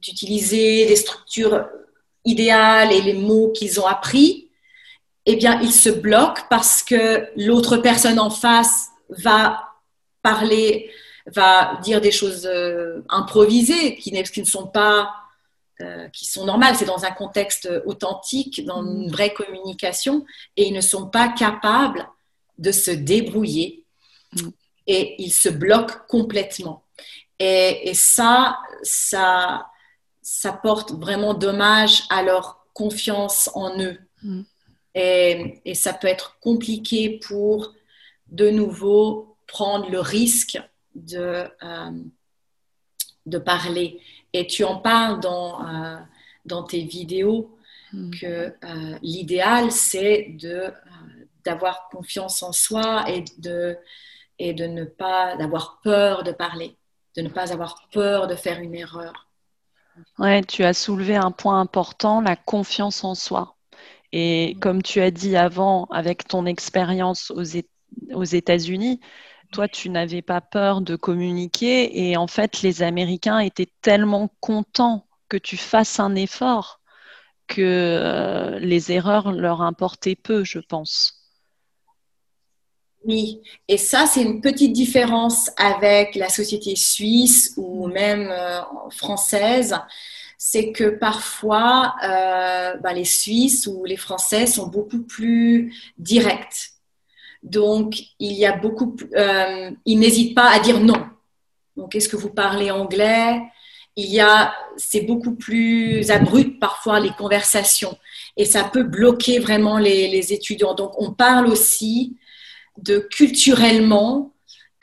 [0.00, 1.66] d'utiliser des structures
[2.24, 4.48] idéales et les mots qu'ils ont appris,
[5.26, 9.68] eh bien, ils se bloquent parce que l'autre personne en face va
[10.22, 10.90] parler,
[11.26, 15.10] va dire des choses euh, improvisées qui, qui ne sont pas
[15.80, 16.74] euh, qui sont normales.
[16.76, 19.10] C'est dans un contexte authentique, dans une mm.
[19.10, 20.24] vraie communication,
[20.56, 22.08] et ils ne sont pas capables
[22.58, 23.84] de se débrouiller
[24.32, 24.48] mm.
[24.86, 26.84] et ils se bloquent complètement.
[27.38, 29.68] Et, ça, ça,
[30.22, 33.98] ça porte vraiment dommage à leur confiance en eux.
[34.22, 34.42] Mm.
[34.94, 37.72] Et, et, ça peut être compliqué pour
[38.26, 40.60] de nouveau prendre le risque
[40.94, 41.90] de, euh,
[43.28, 44.00] de parler.
[44.32, 45.96] Et tu en parles dans, euh,
[46.44, 47.56] dans tes vidéos
[47.92, 48.10] hmm.
[48.10, 50.72] que euh, l'idéal, c'est de, euh,
[51.44, 53.76] d'avoir confiance en soi et de,
[54.38, 56.76] et de ne pas avoir peur de parler,
[57.16, 59.28] de ne pas avoir peur de faire une erreur.
[60.18, 63.56] Ouais, tu as soulevé un point important, la confiance en soi.
[64.12, 67.44] Et comme tu as dit avant, avec ton expérience aux,
[68.14, 69.00] aux États-Unis,
[69.52, 75.06] toi, tu n'avais pas peur de communiquer et en fait, les Américains étaient tellement contents
[75.28, 76.80] que tu fasses un effort
[77.46, 81.14] que euh, les erreurs leur importaient peu, je pense.
[83.04, 89.76] Oui, et ça, c'est une petite différence avec la société suisse ou même euh, française.
[90.36, 96.77] C'est que parfois, euh, bah, les Suisses ou les Français sont beaucoup plus directs
[97.48, 101.06] donc, il y a beaucoup, euh, il n'hésite pas à dire non.
[101.76, 103.40] Donc, est-ce que vous parlez anglais?
[103.96, 107.96] Il y a, c'est beaucoup plus abrupt parfois les conversations
[108.36, 110.74] et ça peut bloquer vraiment les, étudiants.
[110.74, 112.16] Donc, on parle aussi
[112.76, 114.32] de culturellement,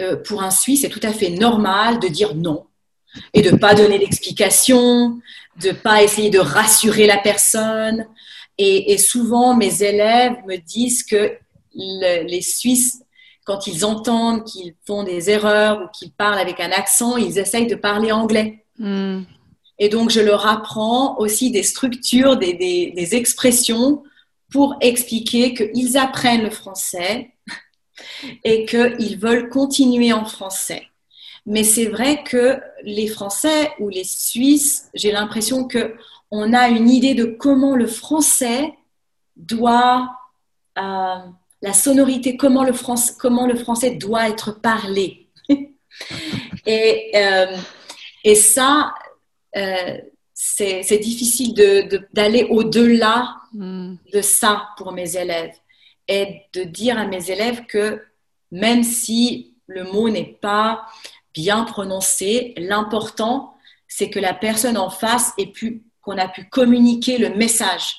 [0.01, 2.65] euh, pour un Suisse, c'est tout à fait normal de dire non
[3.33, 5.21] et de pas donner d'explication,
[5.61, 8.05] de pas essayer de rassurer la personne.
[8.57, 11.37] et souvent, mes élèves me disent que
[11.75, 13.01] les Suisses,
[13.45, 17.67] quand ils entendent qu'ils font des erreurs ou qu'ils parlent avec un accent, ils essayent
[17.67, 18.65] de parler anglais.
[18.79, 19.21] Hmm.
[19.77, 24.03] Et donc, je leur apprends aussi des structures, des, expressions
[24.51, 27.33] pour expliquer qu'ils apprennent le français
[28.43, 30.87] et qu'ils veulent continuer en français.
[31.45, 35.95] Mais c'est vrai que les Français ou les Suisses, j'ai l'impression que
[36.31, 38.73] on a une idée de comment le français
[39.35, 40.09] doit
[40.79, 41.17] euh,
[41.65, 42.73] la sonorité, comment le,
[43.17, 45.27] comment le français doit être parlé.
[46.67, 47.57] et, euh,
[48.23, 48.93] et ça,
[49.57, 49.97] euh,
[50.35, 51.55] c'est difficile
[52.13, 53.95] d'aller au-delà hmm.
[54.13, 55.55] de ça pour mes élèves
[56.07, 57.99] et de dire à mes élèves que
[58.51, 60.85] même si le mot n'est pas
[61.33, 67.17] bien prononcé, l'important, c'est que la personne en face ait pu, qu'on a pu communiquer
[67.17, 67.95] le message.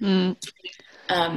[0.00, 0.32] Hmm.
[1.12, 1.28] Euh,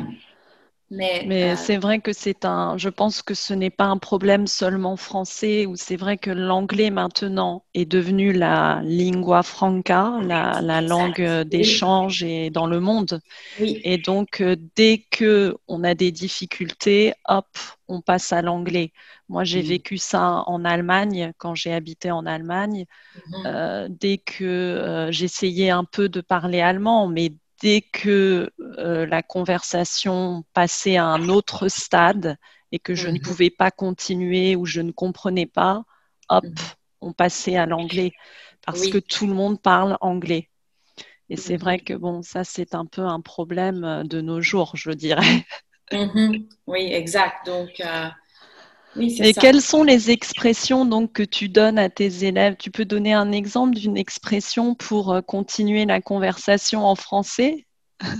[0.91, 2.77] Mais, Mais euh, c'est vrai que c'est un.
[2.77, 6.89] Je pense que ce n'est pas un problème seulement français, ou c'est vrai que l'anglais
[6.89, 13.21] maintenant est devenu la lingua franca, la, la langue d'échange et dans le monde.
[13.57, 13.79] Oui.
[13.85, 17.47] Et donc, euh, dès que on a des difficultés, hop,
[17.87, 18.91] on passe à l'anglais.
[19.29, 22.85] Moi, j'ai vécu ça en Allemagne quand j'ai habité en Allemagne.
[23.15, 23.43] Mhm.
[23.45, 30.43] Euh, dès que j'essayais un peu de parler allemand, mais dès que euh, la conversation
[30.53, 32.37] passait à un autre stade
[32.71, 33.21] et que je ne mhm.
[33.21, 35.83] pouvais pas continuer ou je ne comprenais pas,
[36.29, 36.55] hop, mhm.
[37.01, 38.13] on passait à l'anglais
[38.65, 40.49] parce que tout le monde parle anglais.
[41.29, 44.73] Et c'est vrai que bon, ça c'est un peu un problème euh, de nos jours,
[44.75, 45.45] je dirais.
[45.93, 46.47] Mhm.
[46.67, 47.45] Oui, exact.
[47.45, 48.07] Donc, euh,
[48.99, 52.55] et quelles sont les expressions donc que tu donnes à tes élèves?
[52.57, 57.65] Tu peux donner un exemple d'une expression pour euh, continuer la conversation en français?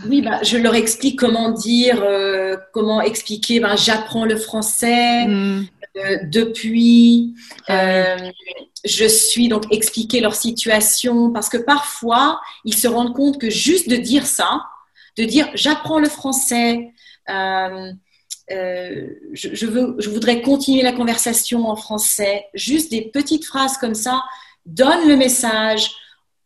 [0.08, 3.60] Oui, bah, je leur explique comment dire, euh, comment expliquer.
[3.60, 5.66] Ben, J'apprends le français hmm.
[5.98, 7.36] euh, depuis.
[7.68, 8.18] Ah
[8.84, 13.88] je suis donc expliquer leur situation parce que parfois ils se rendent compte que juste
[13.88, 14.64] de dire ça,
[15.20, 16.92] de dire j'apprends le français.
[18.52, 22.46] Euh, je, veux, je voudrais continuer la conversation en français.
[22.54, 24.24] Juste des petites phrases comme ça
[24.66, 25.92] donnent le message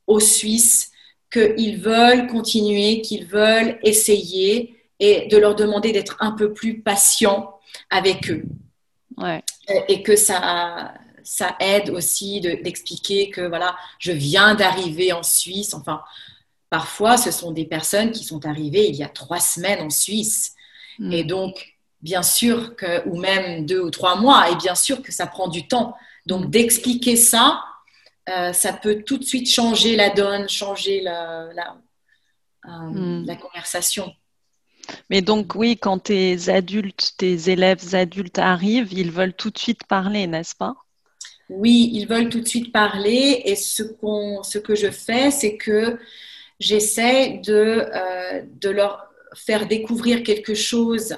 [0.08, 0.92] aux Suisses
[1.32, 7.60] qu'ils veulent continuer, qu'ils veulent essayer et de leur demander d'être un peu plus patients
[7.90, 8.44] avec eux.
[9.18, 9.44] Ouais.
[9.88, 15.74] Et que ça, ça aide aussi d'expliquer que voilà, je viens d'arriver en Suisse.
[15.74, 16.02] Enfin,
[16.70, 20.54] parfois, ce sont des personnes qui sont arrivées il y a trois semaines en Suisse.
[21.00, 21.12] Mm.
[21.12, 21.75] Et donc,
[22.06, 25.48] bien sûr que, ou même deux ou trois mois, et bien sûr que ça prend
[25.48, 25.96] du temps.
[26.28, 27.64] Donc d'expliquer ça,
[28.30, 31.78] euh, ça peut tout de suite changer la donne, changer la, la,
[32.68, 33.26] euh, hmm.
[33.26, 34.14] la conversation.
[35.10, 39.84] Mais donc oui, quand tes adultes, tes élèves adultes arrivent, ils veulent tout de suite
[39.88, 40.76] parler, n'est-ce pas?
[41.50, 45.58] Oui, ils veulent tout de suite parler et ce, qu'on, ce que je fais, c'est
[45.58, 45.98] que
[46.60, 47.62] j'essaie de,
[48.02, 51.18] euh, de leur faire découvrir quelque chose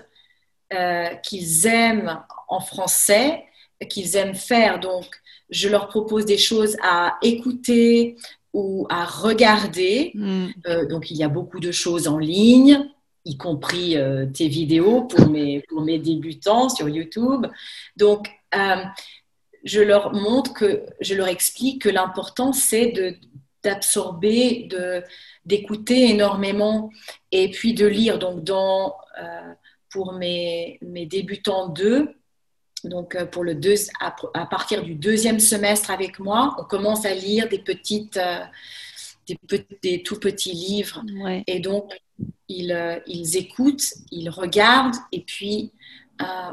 [0.74, 3.46] euh, qu'ils aiment en français,
[3.90, 4.82] qu'ils aiment faire.
[4.82, 5.06] Donc,
[5.50, 8.18] je leur propose des choses à écouter
[8.52, 10.12] ou à regarder.
[10.14, 10.48] Mm.
[10.68, 12.86] Euh, donc, il y a beaucoup de choses en ligne,
[13.24, 17.48] y compris euh, tes vidéos pour mes, pour mes débutants sur YouTube.
[17.96, 18.28] Donc,
[19.64, 23.16] je leur montre que, je leur explique que l'important, c'est de
[23.64, 25.02] d'absorber, de,
[25.46, 26.90] d'écouter énormément
[27.32, 28.20] et puis de lire.
[28.20, 28.96] Donc, dans
[29.90, 32.14] pour mes, mes débutants 2.
[32.84, 37.14] Donc, euh, pour le deux, à, partir du deuxième semestre avec moi, on commence à
[37.14, 38.44] lire des petites, euh,
[39.28, 41.04] des, des, tout petits livres.
[41.48, 41.92] Et donc,
[42.48, 45.72] ils, euh, ils, écoutent, ils regardent et puis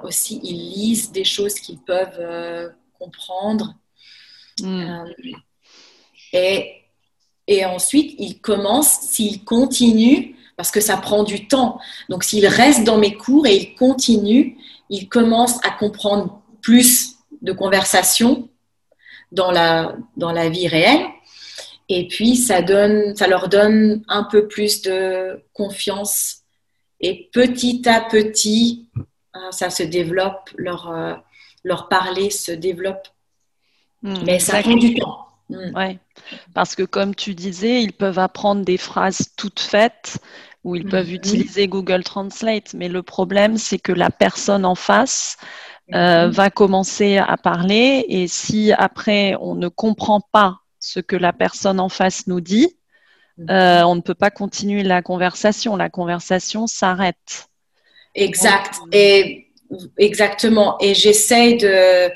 [0.02, 3.74] aussi ils lisent des choses qu'ils peuvent comprendre.
[4.60, 5.04] Hmm.
[6.34, 6.82] et,
[7.46, 11.78] et ensuite, ils commencent, s'ils continuent, parce que ça prend du temps.
[12.08, 14.56] Donc s'il reste dans mes cours et il continue,
[14.90, 18.48] il commence à comprendre plus de conversations
[19.32, 21.04] dans la, dans la vie réelle.
[21.88, 26.38] Et puis ça, donne, ça leur donne un peu plus de confiance.
[27.00, 28.88] Et petit à petit,
[29.36, 31.14] euh, ça se développe, leur, euh,
[31.62, 33.08] leur parler se développe.
[34.02, 35.23] Hmm, Mais ça prend du temps.
[35.50, 35.74] Hmm.
[35.74, 35.98] Ouais.
[36.54, 40.18] Parce que comme tu disais, ils peuvent apprendre des phrases toutes faites
[40.64, 41.14] ou ils peuvent mhm.
[41.14, 42.72] utiliser Google Translate.
[42.74, 45.36] Mais le problème, c'est que la personne en face
[45.92, 46.32] euh, mhm.
[46.32, 51.80] va commencer à parler et si après on ne comprend pas ce que la personne
[51.80, 52.76] en face nous dit,
[53.50, 55.76] euh, on ne peut pas continuer la conversation.
[55.76, 57.48] La conversation s'arrête.
[58.14, 58.78] Exact.
[58.92, 59.48] et
[59.98, 60.76] exactement.
[60.80, 62.12] Et j'essaie de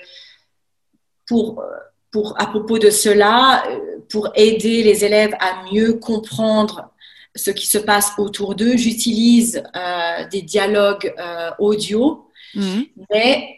[1.26, 1.62] pour
[2.10, 6.90] pour, à propos de cela, euh, pour aider les élèves à mieux comprendre
[7.36, 12.86] ce qui se passe autour d'eux, j'utilise euh, des dialogues euh, audio, mhm.
[13.10, 13.54] mais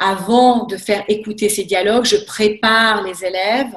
[0.00, 3.72] avant de faire écouter ces dialogues, je prépare les élèves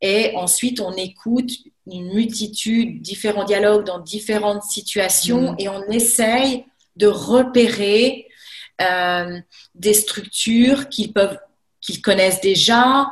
[0.00, 1.52] et ensuite on écoute
[1.86, 5.56] une multitude, différents dialogues dans différentes situations mhm.
[5.60, 6.64] et on essaye
[6.96, 8.26] de repérer
[9.76, 11.38] des structures qu'ils peuvent
[11.80, 13.08] qu'ils connaissent déjà,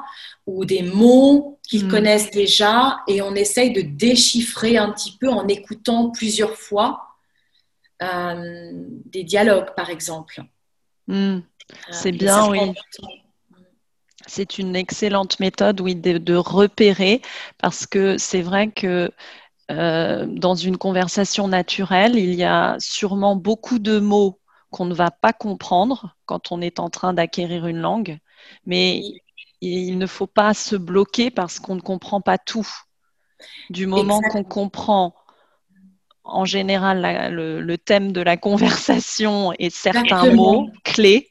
[0.46, 1.90] ou des mots qu'ils mm.
[1.90, 7.02] connaissent déjà et on essaye de déchiffrer un petit peu en écoutant plusieurs fois
[8.02, 8.70] euh,
[9.06, 10.42] des dialogues, par exemple.
[11.08, 11.14] Mm.
[11.14, 11.40] Euh,
[11.90, 12.72] C'est bien, oui.
[14.28, 17.22] C'est une excellente méthode, oui, de, repérer
[17.58, 19.12] parce que c'est vrai que
[19.70, 24.40] euh, dans une conversation naturelle, il y a sûrement beaucoup de mots
[24.70, 28.18] qu'on ne va pas comprendre quand on est en train d'acquérir une langue,
[28.64, 29.02] mais
[29.60, 32.68] il ne faut pas se bloquer parce qu'on ne comprend pas tout.
[33.70, 35.14] Du moment qu'on comprend
[36.24, 41.28] en général le, thème de la conversation et certains mots clés.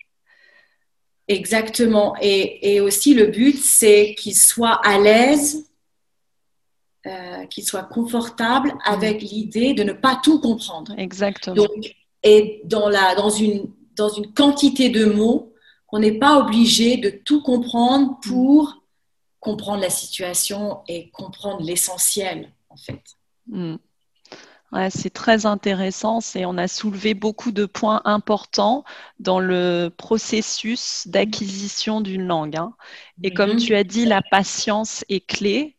[1.28, 2.16] Exactement.
[2.22, 5.70] Et, aussi le but, c'est qu'il soit à l'aise,
[7.08, 8.80] euh, qu'il soit confortable mm.
[8.86, 10.94] avec l'idée de ne pas tout comprendre.
[10.98, 11.66] Exactement.
[12.24, 15.55] et dans, la, dans, une, dans une quantité de mots,
[15.96, 18.84] on n'est pas obligé de tout comprendre pour
[19.40, 23.02] comprendre la situation et comprendre l'essentiel, en fait.
[23.48, 23.78] Mm
[24.90, 26.20] c'est très intéressant.
[26.36, 28.84] on a soulevé beaucoup de points importants
[29.20, 32.58] dans le processus d'acquisition d'une langue.
[32.58, 32.74] Hein.
[33.24, 33.60] Et comme mhm.
[33.60, 35.76] tu as dit, la patience est clé.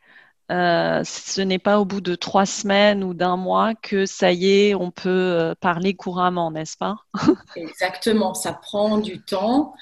[0.52, 4.48] Euh, ce n'est pas au bout de trois semaines ou d'un mois que ça y
[4.48, 6.98] est, on peut euh, parler couramment, n'est-ce pas?
[7.56, 9.74] Exactement, ça prend du temps.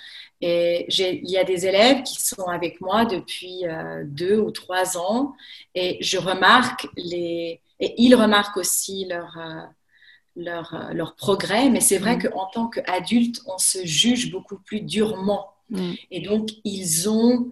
[0.46, 4.98] Et il y a des élèves qui sont avec moi depuis euh, deux ou trois
[4.98, 5.34] ans
[5.74, 9.62] et je remarque les, et ils remarquent aussi leur, euh,
[10.36, 11.68] leur, euh, leur progrès.
[11.70, 12.22] Mais c'est vrai mm.
[12.22, 15.50] qu'en tant qu'adulte, on se juge beaucoup plus durement.
[15.70, 15.92] Mm.
[16.10, 17.50] Et donc, ils ont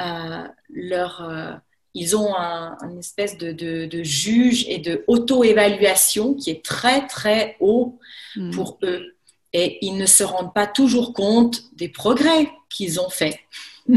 [0.00, 1.60] euh, leur.
[1.94, 7.98] ils ont un, espèce de, de, juge et de auto-évaluation qui est très très haut
[8.36, 8.50] mm.
[8.50, 9.16] pour eux.
[9.52, 13.38] Et ils ne se rendent pas toujours compte des progrès qu'ils ont faits.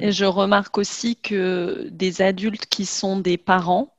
[0.00, 3.94] Et je remarque aussi que des adultes qui sont des parents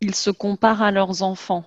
[0.00, 1.64] ils se comparent à leurs enfants.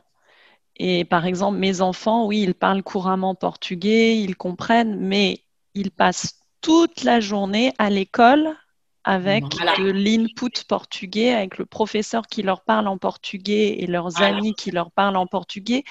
[0.77, 6.39] Et par exemple, mes enfants, oui, ils parlent couramment portugais, ils comprennent, mais ils passent
[6.61, 8.55] toute la journée à l'école
[9.03, 14.53] avec de l'input portugais, avec le professeur qui leur parle en portugais et leurs amis
[14.53, 15.83] qui leur parlent en portugais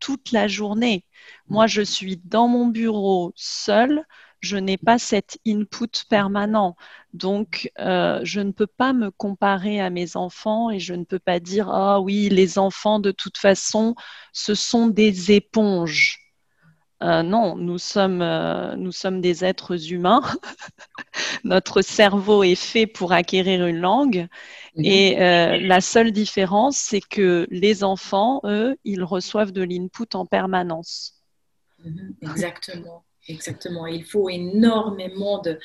[0.00, 1.04] toute la journée.
[1.48, 4.04] Moi, je suis dans mon bureau seule,
[4.40, 6.76] je n'ai pas cet input permanent.
[7.12, 11.18] Donc, euh, je ne peux pas me comparer à mes enfants et je ne peux
[11.18, 13.94] pas dire, ah oui, les enfants, de toute façon,
[14.32, 16.20] ce sont des éponges.
[17.02, 20.22] Euh, non, nous sommes, euh, nous sommes des êtres humains.
[21.44, 24.28] Notre cerveau est fait pour acquérir une langue.
[24.78, 31.14] Et la seule différence, c'est que les enfants, eux, ils reçoivent de l'input en permanence.
[31.84, 33.04] Mhm, exactement.
[33.28, 33.86] Exactement.
[33.86, 35.58] Il faut énormément de.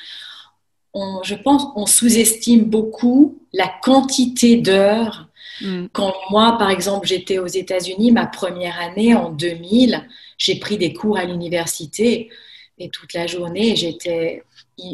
[0.94, 5.28] je pense qu'on sous-estime beaucoup la quantité d'heures.
[5.60, 5.86] Mm.
[5.92, 10.08] Quand moi, par exemple, j'étais aux États-Unis, ma première année en 2000,
[10.38, 12.30] j'ai pris des cours à l'université
[12.78, 14.42] et toute la journée, j'étais,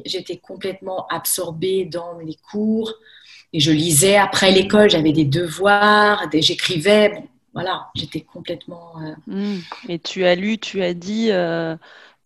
[0.05, 2.93] j'étais complètement absorbée dans les cours
[3.53, 7.25] et je lisais après l'école, j'avais des devoirs, j'écrivais.
[7.55, 8.93] voilà, j'étais complètement.
[9.01, 9.61] Euh, mm.
[9.89, 11.31] Et tu as lu, tu as dit.
[11.31, 11.77] Euh,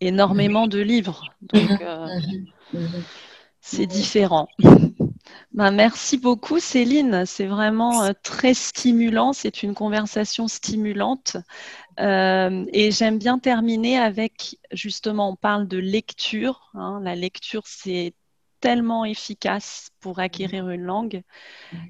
[0.03, 1.25] énormément de livres.
[1.41, 1.79] Donc, mhm.
[1.81, 2.07] Euh,
[2.73, 2.81] mhm.
[2.81, 3.03] Mhm.
[3.61, 4.47] c'est différent.
[5.53, 7.25] Ben, merci beaucoup, Céline.
[7.27, 9.33] C'est vraiment très stimulant.
[9.33, 11.37] C'est une conversation stimulante.
[11.99, 16.71] Et j'aime bien terminer avec, justement, on parle de lecture.
[16.73, 16.99] Hein.
[17.03, 18.15] La lecture, c'est
[18.63, 21.21] tellement efficace pour acquérir une langue.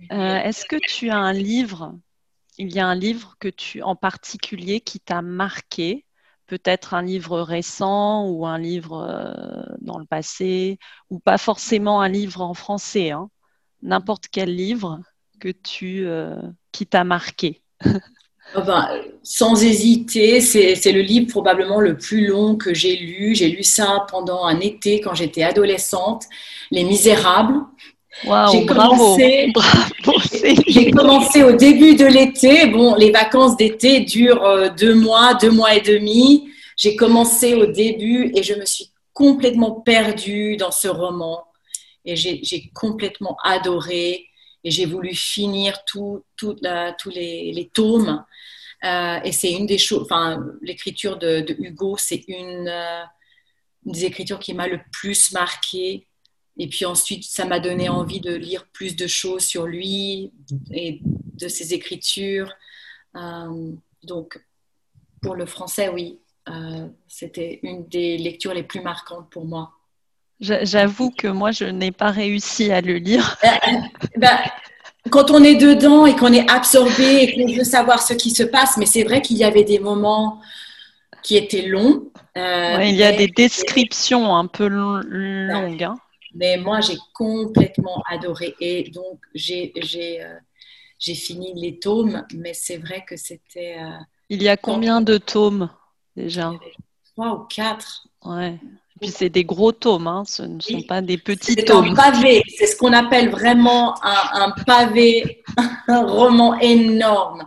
[0.10, 1.96] Est-ce que tu as un livre
[2.58, 6.04] Il y a un livre que tu, en particulier, qui t'a marqué?
[6.48, 10.80] Peut-être un livre récent ou un livre euh, dans le passé,
[11.12, 13.30] ou pas forcément un livre en français, hein.
[13.84, 15.00] n'importe quel livre
[15.40, 17.62] que tu, euh, qui t'a marqué.
[19.24, 23.34] sans hésiter, c'est le livre probablement le plus long que j'ai lu.
[23.36, 26.26] J'ai lu ça pendant un été quand j'étais adolescente,
[26.72, 27.62] Les Misérables.
[28.52, 29.54] j'ai commencé,
[30.68, 32.68] j'ai commencé au début de l'été.
[32.68, 36.50] Bon, les vacances d'été durent euh, deux mois, deux mois et demi.
[36.76, 41.46] J'ai commencé au début et je me suis complètement perdue dans ce roman.
[42.06, 44.28] Et j'ai complètement adoré
[44.64, 46.56] et j'ai voulu finir tout, tous
[47.16, 48.24] les, tomes.
[48.84, 53.04] Euh, et c'est une des choses, enfin, l'écriture de, Hugo, c'est une, euh,
[53.86, 56.08] une, des écritures qui m'a le plus marquée
[56.58, 60.32] et puis ensuite, ça m'a donné envie de lire plus de choses sur lui
[60.72, 62.54] et de ses écritures.
[63.16, 63.72] Euh,
[64.04, 64.40] donc,
[65.22, 66.20] pour le français, oui,
[67.08, 69.72] c'était une des lectures les plus marquantes pour moi.
[70.40, 73.38] J'avoue que moi, je n'ai pas réussi à le lire.
[74.18, 74.38] Ben,
[75.14, 78.42] quand on est dedans et qu'on est absorbé et qu'on veut savoir ce qui se
[78.42, 80.42] passe, mais c'est vrai qu'il y avait des moments
[81.22, 82.12] qui étaient longs.
[82.36, 85.84] il y a des descriptions un peu longues.
[85.84, 85.96] Hein.
[86.34, 88.56] Mais moi, j'ai complètement adoré.
[88.60, 89.72] Et donc, j'ai
[90.20, 90.34] euh,
[90.98, 93.78] fini les tomes, mais c'est vrai que c'était.
[93.80, 94.00] Euh,
[94.30, 95.70] Il y a combien de tomes
[96.16, 96.54] déjà?
[97.14, 98.08] Trois ou quatre.
[98.26, 98.60] Ouais.
[99.04, 100.24] Puis c'est des gros tomes, hein.
[100.26, 101.90] ce ne sont pas des petits C'est tomes.
[101.90, 105.44] un pavé, c'est ce qu'on appelle vraiment un, un pavé,
[105.90, 107.44] un roman énorme.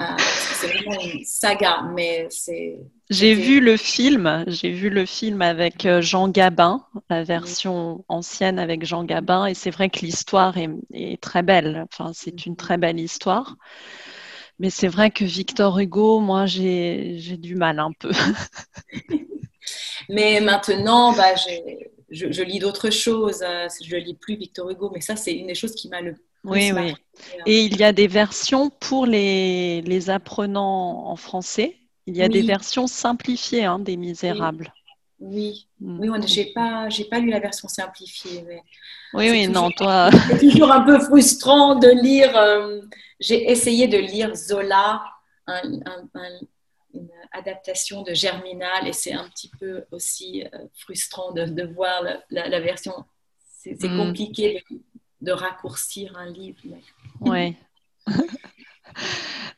[0.00, 2.80] Euh, c'est vraiment une saga, mais c'est.
[3.08, 8.58] J'ai vu le film, j'ai vu le film avec euh, Jean Gabin, la version ancienne
[8.58, 11.86] avec Jean Gabin, et c'est vrai que l'histoire est, est très belle.
[11.92, 13.54] Enfin, c'est une très belle histoire.
[14.58, 18.10] Mais c'est vrai que Victor Hugo, moi, j'ai du mal un peu.
[20.08, 21.34] Mais maintenant, bah,
[22.10, 23.42] je, je lis d'autres choses.
[23.42, 26.14] euh, Je lis plus Victor Hugo, mais ça, c'est une des choses qui m'a le
[26.44, 26.72] Oui, oui.
[26.72, 26.94] marqué.
[27.46, 31.76] Et il y a des versions pour les, les apprenants en français.
[32.06, 32.46] Il y a des Oui.
[32.46, 34.72] versions simplifiées hein, des Misérables.
[35.20, 36.00] Oui, Mm.
[36.00, 38.60] oui, j'ai pas, j'ai pas lu la version simplifiée, mais
[39.14, 40.10] Oui, oui, non, toi.
[40.30, 42.36] c'est toujours un peu frustrant de lire.
[42.36, 42.80] euh,
[43.20, 45.02] j'ai essayé de lire Zola,
[45.46, 46.40] un- un- un-
[46.94, 52.02] une adaptation de Germinal, et c'est un petit peu aussi euh, frustrant de, de voir
[52.02, 52.94] la, la- la version.
[53.48, 53.96] C'est Mm.
[53.98, 54.78] compliqué de,
[55.22, 56.58] de raccourcir un livre.
[56.64, 56.82] mais-
[57.20, 57.56] Oui.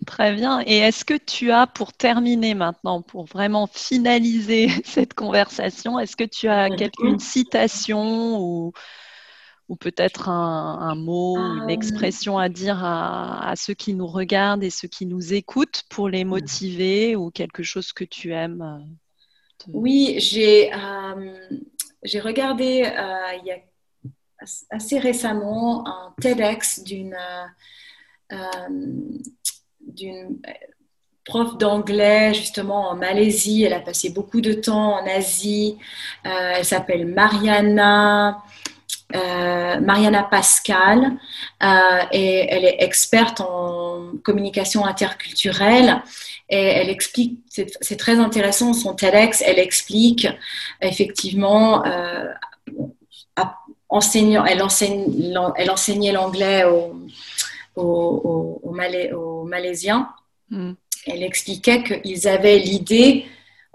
[0.07, 0.61] Très bien.
[0.67, 6.25] Et est-ce que tu as, pour terminer maintenant, pour vraiment finaliser cette conversation, est-ce que
[6.25, 6.77] tu as Mhm.
[6.77, 8.73] quelque- une citation ou,
[9.69, 11.69] ou peut-être un, un mot, une Euh.
[11.69, 16.09] expression à dire à, à ceux qui nous regardent et ceux qui nous écoutent pour
[16.09, 18.85] les motiver ou quelque chose que tu aimes euh,
[19.59, 21.35] te- Oui, j'ai euh,
[22.05, 23.59] j'ai regardé euh, il y a
[24.39, 27.17] as- assez récemment un TEDx d'une
[28.33, 28.37] euh,
[29.81, 30.41] d'une
[31.25, 33.65] prof d'anglais justement en Malaisie.
[33.65, 35.77] Elle a passé beaucoup de temps en Asie.
[36.25, 38.43] Euh, elle s'appelle Mariana.
[39.15, 41.13] Euh, Mariana Pascal
[41.63, 46.03] euh, et elle est experte en communication interculturelle
[46.49, 50.27] et elle explique, c'est très intéressant son TEDx, elle explique
[50.81, 52.27] effectivement, euh,
[53.37, 53.57] à-
[53.89, 55.05] enseignant, elle, enseigne,
[55.57, 56.95] elle enseignait l'anglais aux,
[57.77, 60.09] aux, aux- aux Malais- aux Malaisiens.
[60.51, 60.73] Mm.
[61.07, 63.27] Elle expliquait qu'ils avaient l'idée,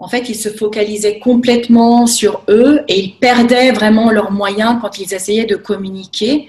[0.02, 4.98] en fait, ils se focalisaient complètement sur eux et ils perdaient vraiment leurs moyens quand
[4.98, 6.48] ils essayaient de communiquer.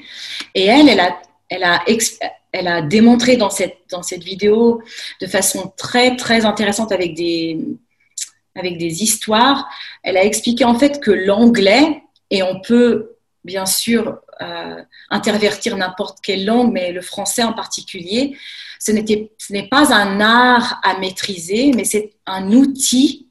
[0.56, 1.84] Et elle, elle a, elle a,
[2.51, 4.82] elle a démontré dans cette, dans cette vidéo
[5.22, 7.60] de façon très, très intéressante avec des,
[8.56, 9.70] avec des histoires.
[10.01, 12.01] Elle a expliqué en fait que l'anglais,
[12.32, 14.82] et on peut bien sûr euh,
[15.12, 18.36] intervertir n'importe quelle langue, mais le français en particulier,
[18.80, 23.28] ce n'est pas un art à maîtriser, mais c'est un outil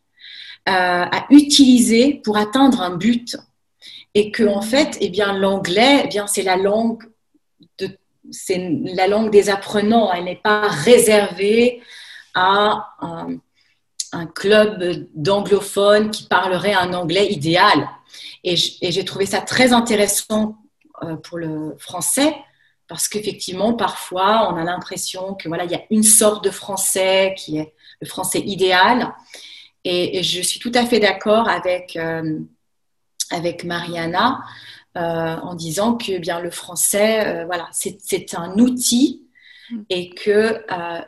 [0.67, 3.37] à utiliser pour atteindre un but.
[4.15, 7.03] Et que en fait, eh bien, l'anglais, eh bien, c'est la langue
[7.79, 7.97] de,
[8.31, 10.13] c'est la langue des apprenants.
[10.13, 11.83] Elle n'est pas réservée
[12.35, 13.39] à un,
[14.13, 17.89] un club d'anglophones qui parlerait un anglais idéal.
[18.45, 20.57] Et j'ai trouvé ça très intéressant
[21.03, 22.35] euh, pour le français
[22.89, 27.35] parce qu'effectivement, parfois, on a l'impression que voilà, il y a une sorte de français
[27.39, 29.15] qui est le français idéal.
[29.85, 32.39] Et, et je suis tout à fait d'accord avec, euh,
[33.31, 34.41] avec Mariana
[34.97, 39.23] euh, en disant que eh bien le français, euh, voilà, c'est c'est un outil
[39.89, 40.61] et que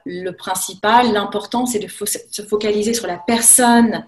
[0.06, 4.06] le principal, l'important, c'est de fo- se focaliser sur la personne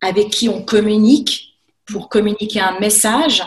[0.00, 1.54] avec qui on communique
[1.86, 3.44] pour communiquer un message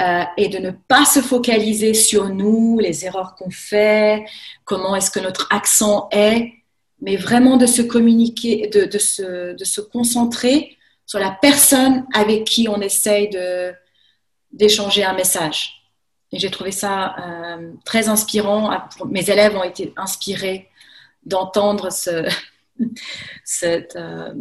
[0.00, 4.24] euh, et de ne pas se focaliser sur nous, les erreurs qu'on fait,
[4.64, 6.52] comment est-ce que notre accent est,
[7.00, 12.68] mais vraiment de se communiquer, de, se, de se concentrer sur la personne avec qui
[12.68, 13.72] on essaye de,
[14.52, 15.72] d'échanger un message.
[16.32, 18.70] Et j'ai trouvé ça euh, très inspirant.
[19.08, 20.68] Mes élèves ont été inspirés
[21.24, 22.28] d'entendre ce,
[23.44, 24.32] cette, euh,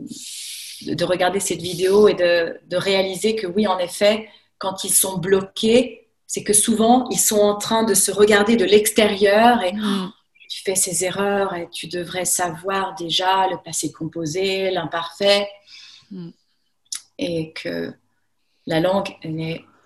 [0.82, 4.28] de regarder cette vidéo et de, de, réaliser que oui, en effet,
[4.58, 8.66] quand ils sont bloqués, c'est que souvent, ils sont en train de se regarder de
[8.66, 10.12] l'extérieur et mmh.
[10.56, 15.50] Tu fais ces erreurs et tu devrais savoir déjà le passé composé, l'imparfait.
[16.12, 16.30] Mmh.
[17.18, 17.94] Et que
[18.66, 19.10] la langue,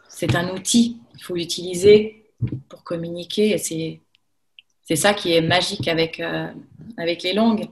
[0.08, 2.32] c'est un outil, il faut l'utiliser
[2.70, 4.02] pour communiquer et c'est,
[4.84, 6.54] c'est ça qui est magique avec, euh,
[6.98, 7.68] avec les langues.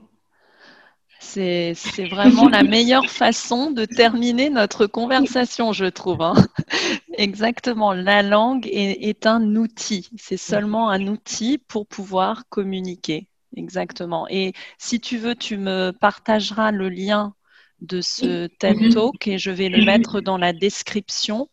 [1.20, 1.74] C'est,
[2.10, 6.22] vraiment la meilleure façon de terminer notre conversation, je trouve.
[6.22, 6.34] Hein.
[7.14, 7.92] Exactement.
[7.92, 10.08] La langue est, est, un outil.
[10.16, 13.28] C'est seulement un outil pour pouvoir communiquer.
[13.56, 14.26] Exactement.
[14.28, 17.34] Et si tu veux, tu me partageras le lien
[17.80, 21.48] de ce TED Talk et je vais le mettre dans la description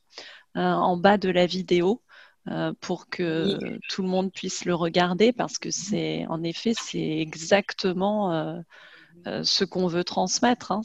[0.57, 2.01] euh, en bas de la vidéo.
[2.47, 3.57] Euh, pour que
[3.89, 8.59] tout le monde puisse le regarder parce que c'est en effet c'est exactement euh,
[9.43, 10.81] ce qu'on veut transmettre, hein,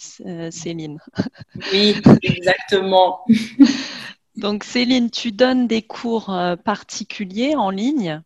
[0.50, 0.98] Céline.
[1.72, 3.20] Oui, exactement.
[4.36, 8.22] Donc Céline, tu donnes des cours particuliers en ligne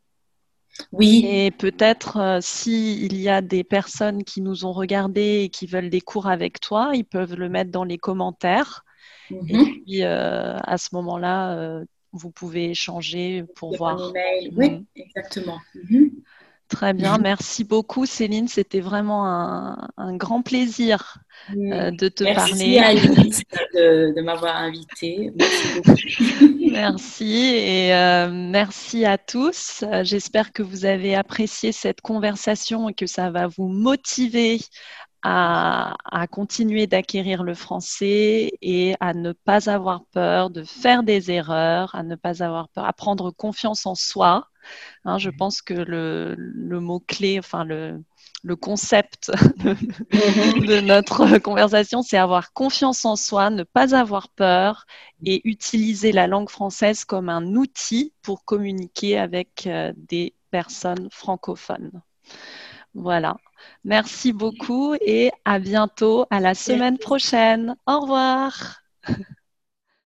[0.93, 1.25] oui.
[1.29, 6.01] Et peut-être s'il y a des personnes qui nous ont regardés et qui veulent des
[6.01, 8.85] cours avec toi, ils peuvent le mettre dans les commentaires.
[9.31, 9.83] Et mhm.
[9.85, 14.13] puis à ce moment-là, vous pouvez échanger pour voir.
[14.57, 14.85] Oui, mhm.
[14.97, 15.59] exactement.
[15.91, 16.11] Mhm.
[16.69, 21.19] Très bien, merci beaucoup Céline, c'était vraiment un, grand plaisir
[21.51, 22.81] euh, de te parler.
[22.81, 23.45] Merci
[23.75, 25.31] de, de m'avoir invité.
[25.37, 26.71] Merci beaucoup.
[26.73, 29.85] merci et euh, merci à tous.
[30.03, 34.59] J'espère que vous avez apprécié cette conversation et que ça va vous motiver
[35.23, 41.31] à, à, continuer d'acquérir le français et à ne pas avoir peur de faire des
[41.31, 44.49] erreurs, à ne pas avoir peur, à prendre confiance en soi
[45.05, 48.03] Hein, je pense que le, mot-clé, enfin le,
[48.61, 49.31] concept
[49.65, 54.87] de, notre conversation, c'est avoir confiance en soi, ne pas avoir peur
[55.25, 62.03] et utiliser la langue française comme un outil pour communiquer avec euh, des personnes francophones.
[62.95, 63.37] Voilà.
[63.85, 67.77] Merci beaucoup et à bientôt, à la semaine prochaine.
[67.87, 68.81] Au revoir.